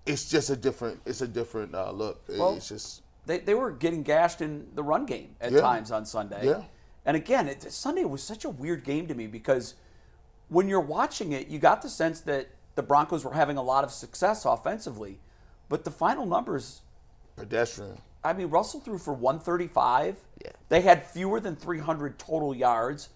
[0.07, 1.01] it's just a different.
[1.07, 2.21] It's a different uh, look.
[2.29, 5.61] Well, it's just they, they were getting gashed in the run game at Yeah.
[5.61, 6.47] times on Sunday.
[6.47, 6.63] Yeah.
[7.07, 9.75] And again, it, Sunday was such a weird game to me because
[10.49, 13.85] when you're watching it, you got the sense that the Broncos were having a lot
[13.85, 15.21] of success offensively,
[15.69, 16.83] but the final numbers.
[17.37, 17.99] pedestrian.
[18.25, 20.17] I mean, Russell threw for 135.
[20.45, 20.51] Yeah.
[20.71, 23.11] They had fewer than 300 total yards.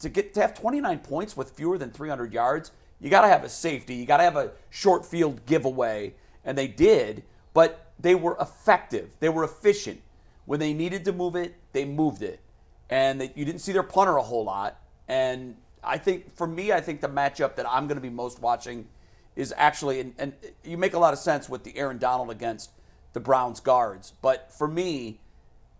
[0.00, 2.70] To get to have 29 points with fewer than 300 yards,
[3.00, 3.94] you got to have a safety.
[3.94, 7.22] You got to have a short field giveaway, and they did.
[7.54, 9.16] But they were effective.
[9.20, 10.02] They were efficient.
[10.44, 12.40] When they needed to move it, they moved it,
[12.88, 14.80] and they, you didn't see their punter a whole lot.
[15.08, 18.40] And I think for me, I think the matchup that I'm going to be most
[18.40, 18.86] watching
[19.34, 20.32] is actually, and, and
[20.64, 22.70] you make a lot of sense with the Aaron Donald against
[23.12, 24.12] the Browns guards.
[24.22, 25.20] But for me,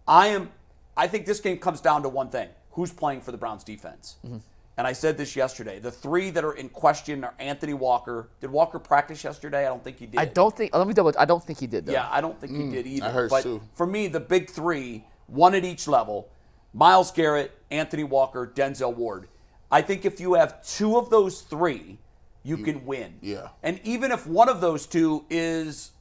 [0.07, 0.51] I am.
[0.97, 4.17] I think this game comes down to one thing: who's playing for the Browns defense.
[4.25, 4.37] Mm-hmm.
[4.77, 5.79] And I said this yesterday.
[5.79, 8.29] The three that are in question are Anthony Walker.
[8.43, 9.65] Did Walker practice yesterday?
[9.65, 10.21] I don't think he did.
[10.21, 10.75] I don't think.
[10.75, 11.15] Let me double.
[11.19, 11.93] I don't think he did though.
[11.93, 12.73] Yeah, I don't think he mm.
[12.73, 13.07] did either.
[13.07, 13.63] I heard but too.
[13.75, 16.29] for me, the big three, one at each level:
[16.75, 19.29] Myles Garrett, Anthony Walker, Denzel Ward.
[19.71, 21.99] I think if you have two of those three,
[22.45, 23.15] you can win.
[23.23, 23.49] yeah.
[23.63, 25.93] And even if one of those two is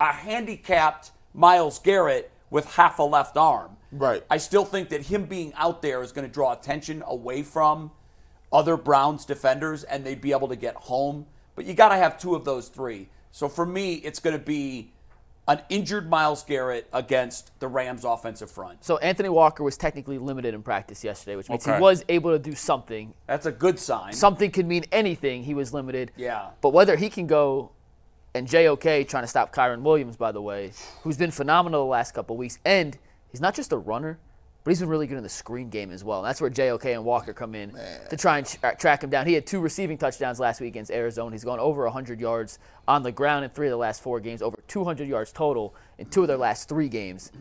[0.00, 4.22] a handicapped Myles Garrett with half a left arm, Right.
[4.30, 7.90] I still think that him being out there is going to draw attention away from
[8.52, 11.26] other Browns defenders and they'd be able to get home.
[11.54, 13.08] But you got to have two of those three.
[13.30, 14.92] So for me, it's going to be
[15.46, 18.82] an injured Myles Garrett against the Rams offensive front.
[18.84, 21.76] So Anthony Walker was technically limited in practice yesterday, which means Okay.
[21.76, 23.12] he was able to do something.
[23.26, 24.12] That's a good sign.
[24.14, 25.44] Something could mean anything.
[25.44, 26.12] He was limited.
[26.16, 26.48] Yeah.
[26.62, 27.70] But whether he can go,
[28.34, 30.72] and JOK trying to stop Kyren Williams, by the way,
[31.02, 32.96] who's been phenomenal the last couple weeks, and
[33.34, 34.16] he's not just a runner,
[34.62, 36.20] but he's been really good in the screen game as well.
[36.20, 37.76] And that's where JOK and Walker come in
[38.10, 39.26] to try and tra- track him down.
[39.26, 41.34] He had two receiving touchdowns last week against Arizona.
[41.34, 44.40] He's gone over 100 yards on the ground in three of the last four games,
[44.40, 47.32] over 200 yards total in two of their last three games.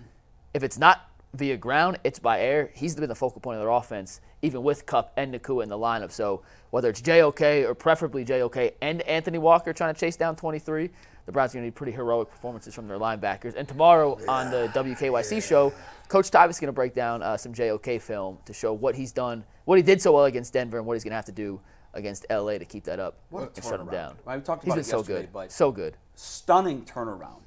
[0.56, 2.72] If it's not via ground, it's by air.
[2.74, 5.78] He's been the focal point of their offense, even with Kupp and Nacua in the
[5.78, 6.12] lineup.
[6.12, 6.42] So
[6.72, 10.90] whether it's JOK or preferably JOK and Anthony Walker trying to chase down 23,
[11.26, 13.56] the Browns are going to need pretty heroic performances from their linebackers.
[13.56, 15.72] And tomorrow on the WKYC show,
[16.10, 19.12] Coach Tyvis is going to break down uh, some JOK film to show what he's
[19.12, 21.32] done, what he did so well against Denver, and what he's going to have to
[21.32, 21.60] do
[21.94, 23.92] against LA to keep that up What a and shut him turnaround.
[23.92, 24.16] down.
[24.28, 25.98] I talked He's about been it so good, but- so good.
[26.16, 27.42] Stunning turnaround.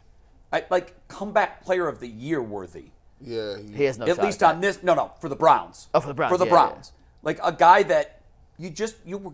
[0.53, 2.91] I, like comeback player of the year worthy.
[3.21, 3.57] Yeah.
[3.59, 5.89] He has no At shot least at on this, no, no, for the Browns.
[5.93, 8.21] Oh, for the Browns, For the yeah, Browns, like a guy that
[8.59, 9.33] you just you were,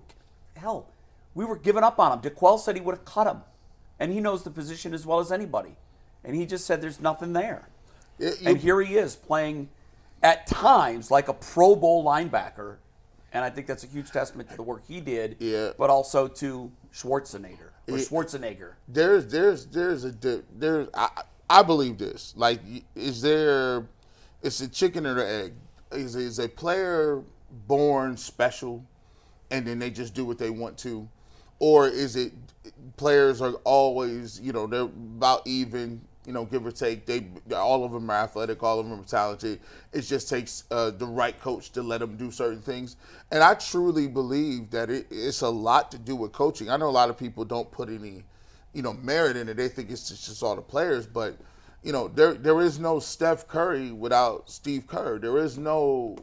[0.56, 0.86] hell,
[1.34, 2.20] we were giving up on him.
[2.20, 3.42] D'Qwell said he would have cut him,
[3.98, 5.76] and he knows the position as well as anybody.
[6.24, 7.68] and he just said there's nothing there.
[8.20, 9.68] It- you- and here he is playing
[10.22, 12.76] at times like a Pro Bowl linebacker,
[13.32, 15.72] and I think that's a huge testament to the work he did, Yeah.
[15.76, 18.04] but also to Schwarzenegger or Yeah.
[18.04, 18.74] Schwarzenegger.
[18.86, 20.12] there's there's there's a
[20.56, 22.60] there's I, I believe this like
[22.94, 23.88] is there
[24.42, 25.54] it's a chicken or the egg
[25.90, 27.20] is is a player
[27.66, 28.84] born special
[29.50, 31.08] and then they just do what they want to
[31.58, 32.32] or is it
[32.96, 37.06] players are always you know they're about even you know give or take.
[37.06, 39.60] They all of them are athletic all of them are talented.
[39.92, 42.96] It just takes uh, the right coach to let them do certain things.
[43.30, 46.70] And i truly believe that it, it's a lot to do with coaching.
[46.70, 48.24] I know a lot of people don't put any
[48.72, 49.56] you know merit in it.
[49.56, 51.06] They think it's just, just all the players.
[51.06, 51.36] But
[51.82, 55.18] you know there there is no steph curry without steve kerr.
[55.18, 56.16] There is no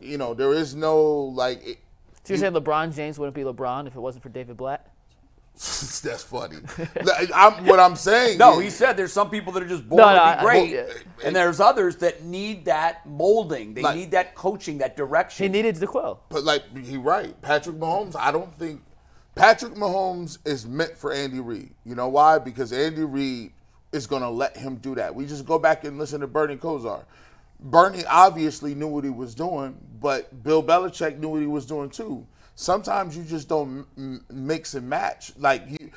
[0.00, 1.78] you know there is no like it,
[2.24, 4.90] So you're saying LeBron James wouldn't be LeBron if it wasn't for David Blatt?
[6.02, 6.56] That's funny.
[7.34, 8.36] I'm, what I'm saying.
[8.38, 10.26] No, is- he said there's some people that are just born No, to no, be
[10.28, 10.86] I- I- great,
[11.24, 13.72] and there's others that need that molding.
[13.72, 15.44] They Like- need that coaching, that direction.
[15.44, 16.20] He needed the quill.
[16.28, 18.14] But like he right, Patrick Mahomes.
[18.16, 18.82] I don't think
[19.34, 21.72] Patrick Mahomes is meant for Andy Reid.
[21.84, 22.38] You know why?
[22.38, 23.52] Because Andy Reid
[23.92, 25.14] is going to let him do that.
[25.14, 27.04] We just go back and listen to Bernie Kosar.
[27.60, 31.88] Bernie obviously knew what he was doing, but Bill Belichick knew what he was doing
[31.88, 32.26] too.
[32.56, 35.32] Sometimes you just don't m- mix and match.
[35.38, 35.90] Like you,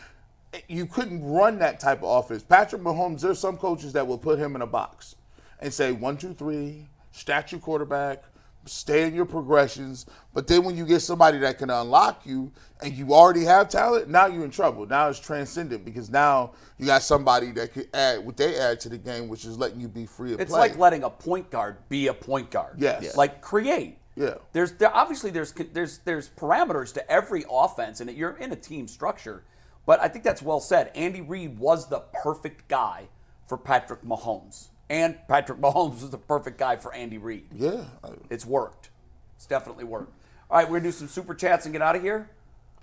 [0.67, 2.43] you couldn't run that type of offense.
[2.43, 3.21] Patrick Mahomes.
[3.21, 5.15] There's some coaches that will put him in a box
[5.61, 8.23] and say one, two, three, statue quarterback,
[8.65, 10.05] stay in your progressions.
[10.33, 12.51] But then when you get somebody that can unlock you
[12.83, 14.85] and you already have talent, now you're in trouble.
[14.85, 18.89] Now it's transcendent because now you got somebody that could add what they add to
[18.89, 20.59] the game, which is letting you be free of It's play.
[20.59, 22.75] like letting a point guard be a point guard.
[22.79, 23.01] Yes.
[23.03, 23.11] Yeah.
[23.15, 23.98] Like create.
[24.19, 24.35] Yeah.
[24.51, 28.87] There's there obviously there's there's there's parameters to every offense, and you're in a team
[28.89, 29.43] structure.
[29.85, 30.91] But I think that's well said.
[30.93, 33.07] Andy Reid was the perfect guy
[33.47, 37.45] for Patrick Mahomes, and Patrick Mahomes was the perfect guy for Andy Reid.
[37.55, 37.85] yeah.
[38.29, 38.89] It's worked.
[39.37, 40.13] It's definitely worked.
[40.51, 42.29] All right, we're gonna do some super chats and get out of here.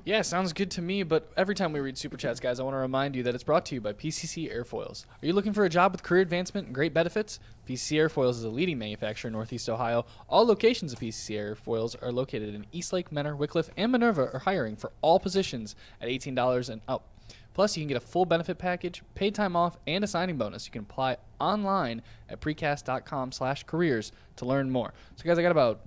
[0.06, 1.02] Yeah, sounds good to me.
[1.02, 3.42] But every time we read super chats, guys, I want to remind you that it's
[3.42, 5.04] brought to you by PCC Airfoils.
[5.20, 7.40] Are you looking for a job with career advancement and great benefits?
[7.68, 10.06] PCC Airfoils is a leading manufacturer in Northeast Ohio.
[10.28, 14.30] All locations of PCC Airfoils are located in Eastlake, Mentor, Wickliffe, and Minerva.
[14.32, 17.08] Are hiring for all positions at $18 and up.
[17.52, 20.66] Plus, you can get a full benefit package, paid time off, and a signing bonus.
[20.66, 24.94] You can apply online at precast.com/careers to learn more.
[25.16, 25.80] So, guys, I got about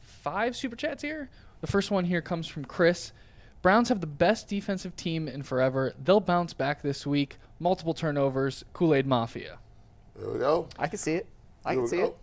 [0.00, 1.28] five super chats here.
[1.60, 3.12] The first one here comes from Chris.
[3.62, 5.92] Browns have the best defensive team in forever.
[6.02, 7.38] They'll bounce back this week.
[7.58, 8.64] Multiple turnovers.
[8.72, 9.58] Kool Aid Mafia.
[10.16, 10.68] There we go.
[10.78, 11.26] I can see it.
[11.64, 12.04] I There can see go.
[12.04, 12.16] it.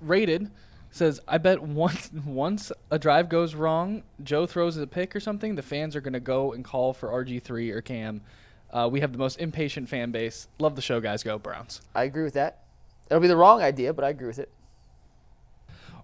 [0.00, 0.50] Rated
[0.90, 5.54] says, I bet once once a drive goes wrong, Joe throws a pick or something,
[5.56, 8.22] the fans are gonna go and call for RG3 or Cam.
[8.70, 10.46] Uh, we have the most impatient fan base.
[10.58, 11.22] Love the show, guys.
[11.22, 11.80] Go Browns.
[11.94, 12.64] I agree with that.
[13.10, 14.50] It'll be the wrong idea, but I agree with it.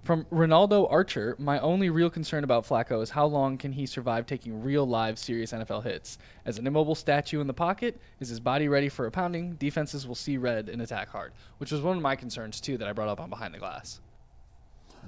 [0.05, 4.26] From Ronaldo Archer, my only real concern about Flacco is how long can he survive
[4.26, 6.18] taking real live serious NFL hits?
[6.44, 9.55] As an immobile statue in the pocket, is his body ready for a pounding?
[9.55, 12.86] Defenses will see red and attack hard, which was one of my concerns too that
[12.86, 14.00] I brought up on Behind the Glass.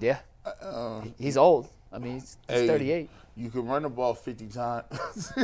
[0.00, 0.20] Yeah.
[0.62, 1.68] Uh, he's old.
[1.92, 3.10] I mean, he's, he's Hey, 38.
[3.36, 5.32] You can run the ball 50 times.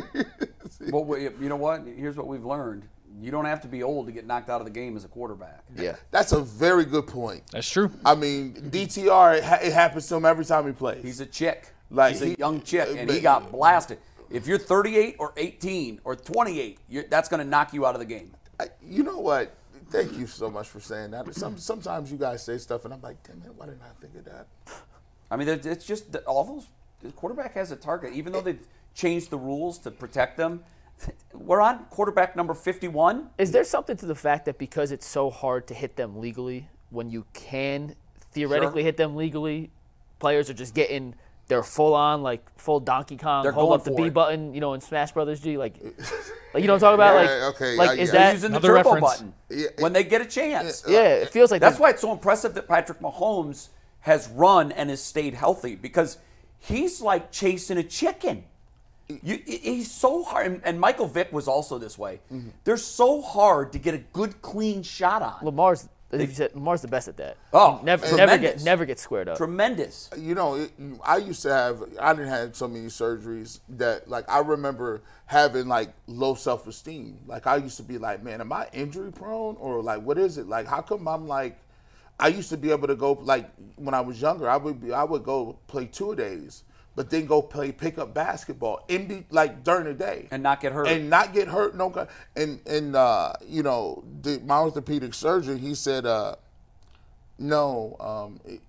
[0.91, 1.83] Well, we, you know what?
[1.87, 2.89] Here's what we've learned:
[3.21, 5.09] you don't have to be old to get knocked out of the game as a
[5.09, 5.63] quarterback.
[5.77, 5.97] Yeah.
[6.11, 7.43] That's a very good point.
[7.51, 7.91] That's true.
[8.05, 11.03] I mean, DTR, it, ha- it happens to him every time he plays.
[11.03, 11.69] He's a chick.
[11.91, 13.99] Like, He's a young chick, and he got blasted.
[14.31, 17.99] If you're 38 or 18 or 28, you're, that's going to knock you out of
[17.99, 18.35] the game.
[18.59, 19.55] I, you know what?
[19.91, 21.35] Thank you so much for saying that.
[21.35, 24.15] Some, sometimes you guys say stuff, and I'm like, damn it, why didn't I think
[24.17, 24.47] of that?
[25.31, 26.69] I mean, it's just that all those.
[27.03, 30.63] The quarterback has a target, even though they've changed the rules to protect them.
[31.35, 33.31] We're on quarterback number 51.
[33.39, 36.69] Is there something to the fact that because it's so hard to hit them legally,
[36.91, 37.95] when you can
[38.33, 38.87] theoretically Sure.
[38.87, 39.71] hit them legally,
[40.19, 41.15] players are just getting
[41.49, 44.15] their full on like full Donkey Kong, They're hold going up the B it.
[44.15, 45.75] button, you know, in Smash Brothers G, like,
[46.55, 47.15] like you know what I'm talking about?
[47.17, 48.33] Like, okay, like I- is I- They're that?
[48.35, 49.01] using the Another turbo reference.
[49.19, 50.85] button Yeah, when they get a chance.
[50.87, 53.69] yeah, it feels like That's there's- why it's so impressive that Patrick Mahomes
[54.01, 56.19] has run and has stayed healthy because
[56.59, 58.45] he's like chasing a chicken.
[59.23, 62.21] You, he's so hard, and, and Michael Vick was also this way.
[62.33, 62.51] Mm-hmm.
[62.65, 65.39] They're so hard to get a good, clean shot on.
[65.43, 65.89] Lamar's.
[66.11, 67.39] As you said, Lamar's the best at that.
[67.55, 69.39] Oh, He never, never get, never get squared up.
[69.39, 70.11] Tremendous.
[70.19, 70.71] you know, it,
[71.03, 75.69] I used to have, I didn't have so many surgeries that, like, I remember having,
[75.69, 77.19] like, low self esteem.
[77.27, 79.57] Like, I used to be like, man, am I injury prone?
[79.57, 80.47] Or, like, what is it?
[80.47, 81.59] Like, how come I'm like,
[82.21, 84.93] I used to be able to go, like, when I was younger, I would be,
[84.93, 86.63] I would go play two days.
[86.95, 90.73] But then go play pickup basketball in the, like during the day And not get
[90.73, 90.89] hurt.
[90.89, 91.75] and not get hurt.
[91.75, 96.37] No, and and uh, you know, the, my orthopedic surgeon he said, uh,
[97.39, 98.61] no, um, it,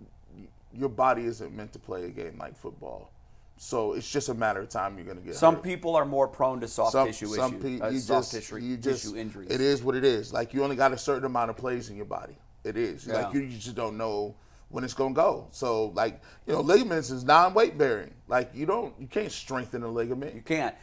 [0.73, 3.11] your body isn't meant to play a game like football.
[3.57, 5.63] So it's just a matter of time you're gonna get Some hurt.
[5.63, 8.33] people are more prone to soft Some, tissue some issues, pe- uh, you soft just,
[8.33, 9.51] tissue, you just, tissue injuries.
[9.51, 10.33] It is what it is.
[10.33, 12.35] Like you only got a certain amount of plays in your body.
[12.63, 13.05] It is.
[13.05, 13.23] Yeah.
[13.25, 14.35] Like you, you just don't know
[14.73, 15.47] when it's gonna go.
[15.51, 18.13] So like you know, ligaments is non-weight bearing.
[18.27, 20.33] Like you don't, you can't strengthen a ligament.
[20.33, 20.75] You can't.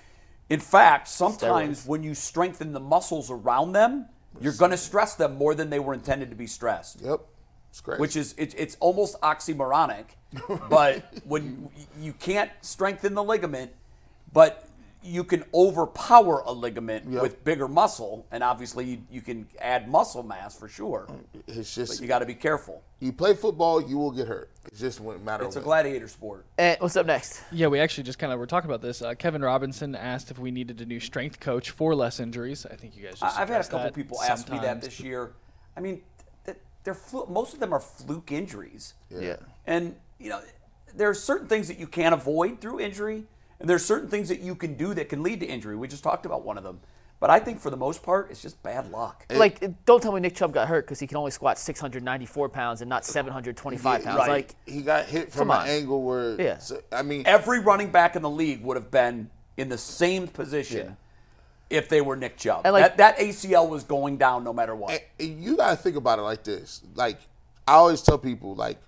[0.48, 1.88] In fact, sometimes Steroids.
[1.88, 4.06] when you strengthen the muscles around them,
[4.40, 7.00] you're going to stress them more than they were intended to be stressed.
[7.02, 7.20] Yep,
[7.68, 8.00] it's crazy.
[8.00, 10.06] Which is it, it's almost oxymoronic,
[10.68, 11.68] but when
[12.00, 13.72] you can't strengthen the ligament,
[14.32, 14.68] but
[15.02, 17.22] you can overpower a ligament Yep.
[17.22, 21.06] with bigger muscle, and obviously you, you can add muscle mass for sure.
[21.46, 22.82] it's just But you got to be careful.
[23.00, 24.50] you play football, you will get hurt.
[24.66, 26.44] It just wouldn't matter It's a gladiator sport.
[26.58, 27.42] And what's up next?
[27.50, 29.00] Yeah, we actually just kind of were talking about this.
[29.00, 32.66] Uh, Kevin Robinson asked if we needed a new strength coach for less injuries.
[32.66, 33.18] I think you guys.
[33.20, 35.32] Just I- I've had a couple that people ask me that this year.
[35.76, 36.02] I mean,
[36.84, 38.94] they're flu- most of them are fluke injuries.
[39.10, 39.36] Yeah.
[39.66, 40.40] And you know,
[40.94, 43.24] there are certain things that you can't avoid through injury,
[43.60, 45.76] and there's certain things that you can do that can lead to injury.
[45.76, 46.80] We just talked about one of them.
[47.20, 49.26] But I think for the most part, it's just bad luck.
[49.30, 52.80] Like, don't tell me Nick Chubb got hurt because he can only squat 694 pounds
[52.80, 54.16] and not 725 pounds.
[54.18, 54.26] right.
[54.28, 56.40] Like, he got hit from Come an angle where.
[56.40, 56.56] Yeah.
[56.58, 60.28] so- I mean, Every running back in the league would have been in the same
[60.28, 60.96] position
[61.68, 62.62] if they were Nick Chubb.
[62.64, 64.92] And, like- that, that ACL was going down no matter what.
[64.92, 66.80] and- and you got to think about it like this.
[66.94, 67.18] Like
[67.68, 68.78] I always tell people, like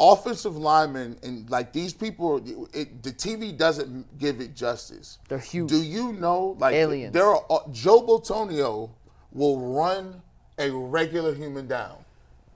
[0.00, 2.38] offensive linemen and like these people,
[2.72, 5.18] it, the TV doesn't give it justice.
[5.28, 5.68] They're huge.
[5.68, 7.12] Do you know, like Aliens.
[7.12, 8.90] there are uh, Joe Bitonio
[9.32, 10.22] will run
[10.58, 11.96] a regular human down.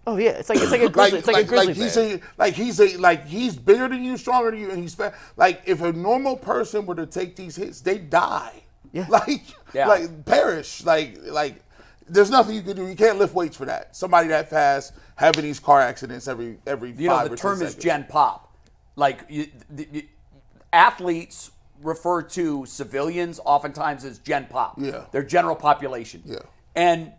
[0.07, 1.19] oh yeah, it's like it's like a grizzly.
[1.19, 2.17] it's like, a grizzly he's bear.
[2.17, 5.15] a like he's a like he's bigger than you, stronger than you, and he's fat.
[5.37, 8.63] Like if a normal person were to take these hits, they die.
[8.93, 9.07] Yeah.
[9.11, 9.43] Like
[9.75, 9.89] Yeah.
[9.89, 10.85] like perish.
[10.85, 11.57] Like like
[12.09, 12.87] there's nothing you can do.
[12.87, 13.97] You can't lift weights for that.
[13.97, 17.75] Somebody that fast having these car accidents every every You know, the term is.
[17.75, 18.53] Gen Pop.
[18.97, 20.09] Like you, the, the-
[20.73, 21.51] athletes
[21.83, 24.77] refer to civilians oftentimes as Gen Pop.
[24.81, 25.05] Yeah.
[25.13, 26.23] Their general population.
[26.25, 26.39] Yeah.
[26.75, 27.13] And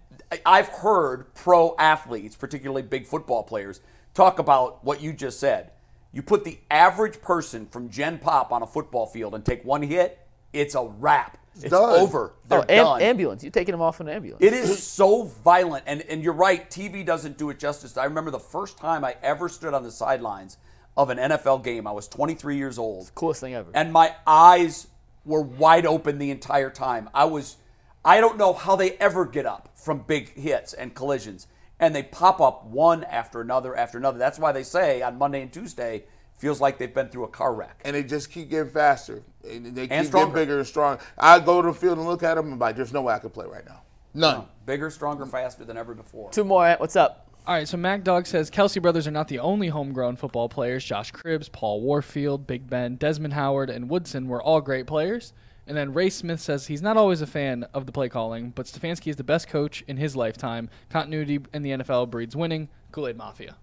[0.45, 3.79] I've heard pro athletes, particularly big football players,
[4.13, 5.71] talk about what you just said.
[6.11, 9.83] You put the average person from Gen Pop on a football field and take one
[9.83, 11.37] hit, it's a wrap.
[11.61, 11.99] It's done.
[11.99, 12.33] over.
[12.47, 13.01] They're Oh, am- done.
[13.01, 13.43] ambulance.
[13.43, 14.43] You're taking them off in an ambulance?
[14.43, 16.69] It is so violent, and and you're right.
[16.69, 17.97] TV doesn't do it justice.
[17.97, 20.57] I remember the first time I ever stood on the sidelines
[20.97, 21.87] of an NFL game.
[21.87, 23.69] I was 23 years old, Coolest thing ever.
[23.73, 24.87] and my eyes
[25.25, 27.09] were wide open the entire time.
[27.13, 27.57] I was,
[28.03, 31.47] I don't know how they ever get up from big hits and collisions,
[31.79, 34.17] and they pop up one after another after another.
[34.19, 36.03] That's why they say on Monday and Tuesday
[36.37, 37.81] feels like they've been through a car wreck.
[37.85, 39.23] and they just keep getting faster.
[39.49, 40.33] And they keep getting stronger.
[40.33, 40.99] bigger and strong.
[41.17, 43.13] I go to the field and look at them and be like, there's no way
[43.13, 43.81] I could play right now.
[44.13, 44.45] None.
[44.65, 46.31] Bigger, stronger, faster than ever before.
[46.31, 46.75] Two more.
[46.79, 47.27] What's up?
[47.47, 50.83] All right, so Mac Dog says Kelce brothers are not the only homegrown football players.
[50.83, 55.31] Josh Cribbs, Paul Warfield, Big Ben, Desmond Howard, and Woodson were all great players.
[55.67, 58.65] And then Ray Smith says he's not always a fan of the play calling, but
[58.65, 60.69] Stefanski is the best coach in his lifetime.
[60.89, 62.69] Continuity in the NFL breeds winning.
[62.91, 63.55] Kool Aid Mafia.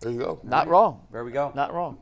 [0.00, 0.40] There you go.
[0.44, 1.00] Not wrong.
[1.10, 1.50] There we go.
[1.56, 1.98] Not wrong.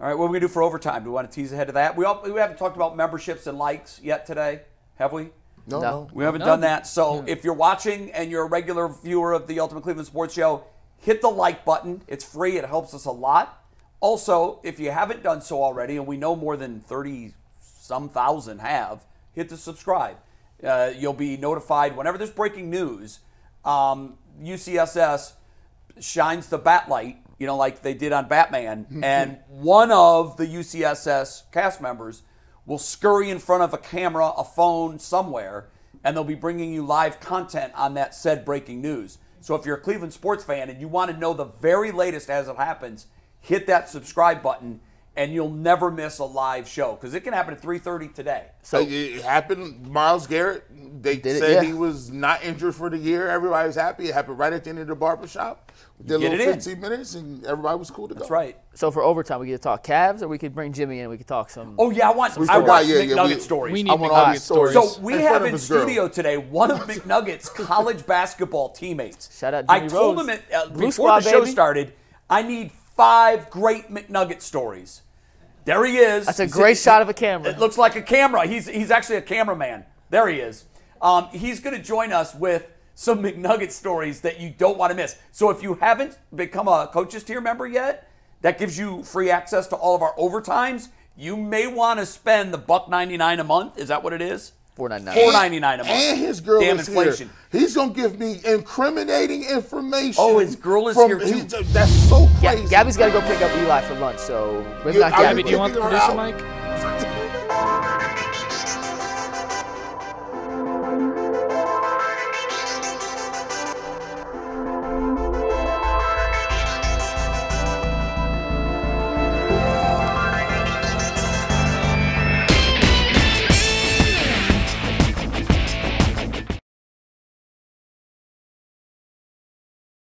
[0.00, 1.04] All right, what are we gonna do for overtime?
[1.04, 1.94] Do we want to tease ahead of that?
[1.94, 4.62] We all, we haven't talked about memberships and likes yet today,
[4.96, 5.24] have we?
[5.66, 5.80] No, No.
[5.80, 6.08] no.
[6.14, 6.46] We haven't No.
[6.46, 6.86] done that.
[6.86, 10.64] So if you're watching and you're a regular viewer of the Ultimate Cleveland Sports Show,
[10.96, 12.02] hit the like button.
[12.08, 12.56] It's free.
[12.56, 13.62] It helps us a lot.
[14.00, 18.60] Also, if you haven't done so already, and we know more than 30 some thousand
[18.60, 20.16] have, hit the subscribe.
[20.64, 23.18] Uh, you'll be notified whenever there's breaking news.
[23.66, 25.34] Um, UCSS
[26.00, 29.02] shines the bat light, you know, like they did on Batman, mhm.
[29.02, 32.22] and one of the UCSS cast members
[32.66, 35.70] will scurry in front of a camera, a phone, somewhere,
[36.04, 39.18] and they'll be bringing you live content on that said breaking news.
[39.40, 42.28] So if you're a Cleveland sports fan and you want to know the very latest
[42.28, 43.06] as it happens,
[43.40, 44.80] hit that subscribe button,
[45.20, 48.46] and you'll never miss a live show because it can happen at 3:30 today.
[48.62, 49.86] So it happened.
[49.86, 50.64] Myles Garrett.
[51.02, 51.62] They Did it, said yeah.
[51.62, 53.28] he was not injured for the year.
[53.28, 54.06] Everybody was happy.
[54.08, 55.72] It happened right at the end of the barbershop.
[55.98, 56.54] We did a Get little it in.
[56.54, 58.20] 15 minutes, and everybody was cool to go.
[58.20, 58.56] That's right.
[58.74, 61.10] So for overtime, we get to talk Cavs, or we could bring Jimmy in and
[61.10, 61.74] we could talk some.
[61.78, 63.72] Oh yeah, I want I forgot, want yeah, yeah, we- stories.
[63.74, 64.72] We I need want all McNugget these stories.
[64.72, 64.92] stories.
[64.94, 65.82] So we in have in his girl.
[65.82, 69.38] studio today one of McNugget's college basketball teammates.
[69.38, 70.28] Shout out I Jimmy told Rose.
[70.28, 71.50] him it, uh, before Squad, the show baby.
[71.52, 71.92] started.
[72.30, 75.02] I need five great McNugget stories.
[75.70, 76.26] There he is.
[76.26, 77.48] That's a He's- great shot of a camera.
[77.50, 78.44] It looks like a camera.
[78.44, 79.84] He's he's actually a cameraman.
[80.10, 80.64] There he is.
[81.00, 82.66] Um, he's going to join us with
[82.96, 85.16] some McNugget stories that you don't want to miss.
[85.30, 88.10] So if you haven't become a coaches tier member yet,
[88.40, 90.88] that gives you free access to all of our overtimes.
[91.16, 93.78] you may want to spend the buck 99 a month.
[93.78, 94.52] Is that what it is?
[94.80, 95.14] Four ninety nine.
[95.14, 95.90] Four ninety nine a month.
[95.94, 97.28] And his girl Damn is inflation.
[97.52, 97.60] here.
[97.60, 100.14] He's gonna give me incriminating information.
[100.16, 101.26] Oh, his girl is from- here, too.
[101.26, 102.68] he's- That's so Yeah, crazy.
[102.70, 105.24] Gabby's got to go pick up Eli for lunch, so maybe You- not are Gabby.
[105.24, 106.16] Gabby, do you want the producer out?
[106.16, 107.06] mic?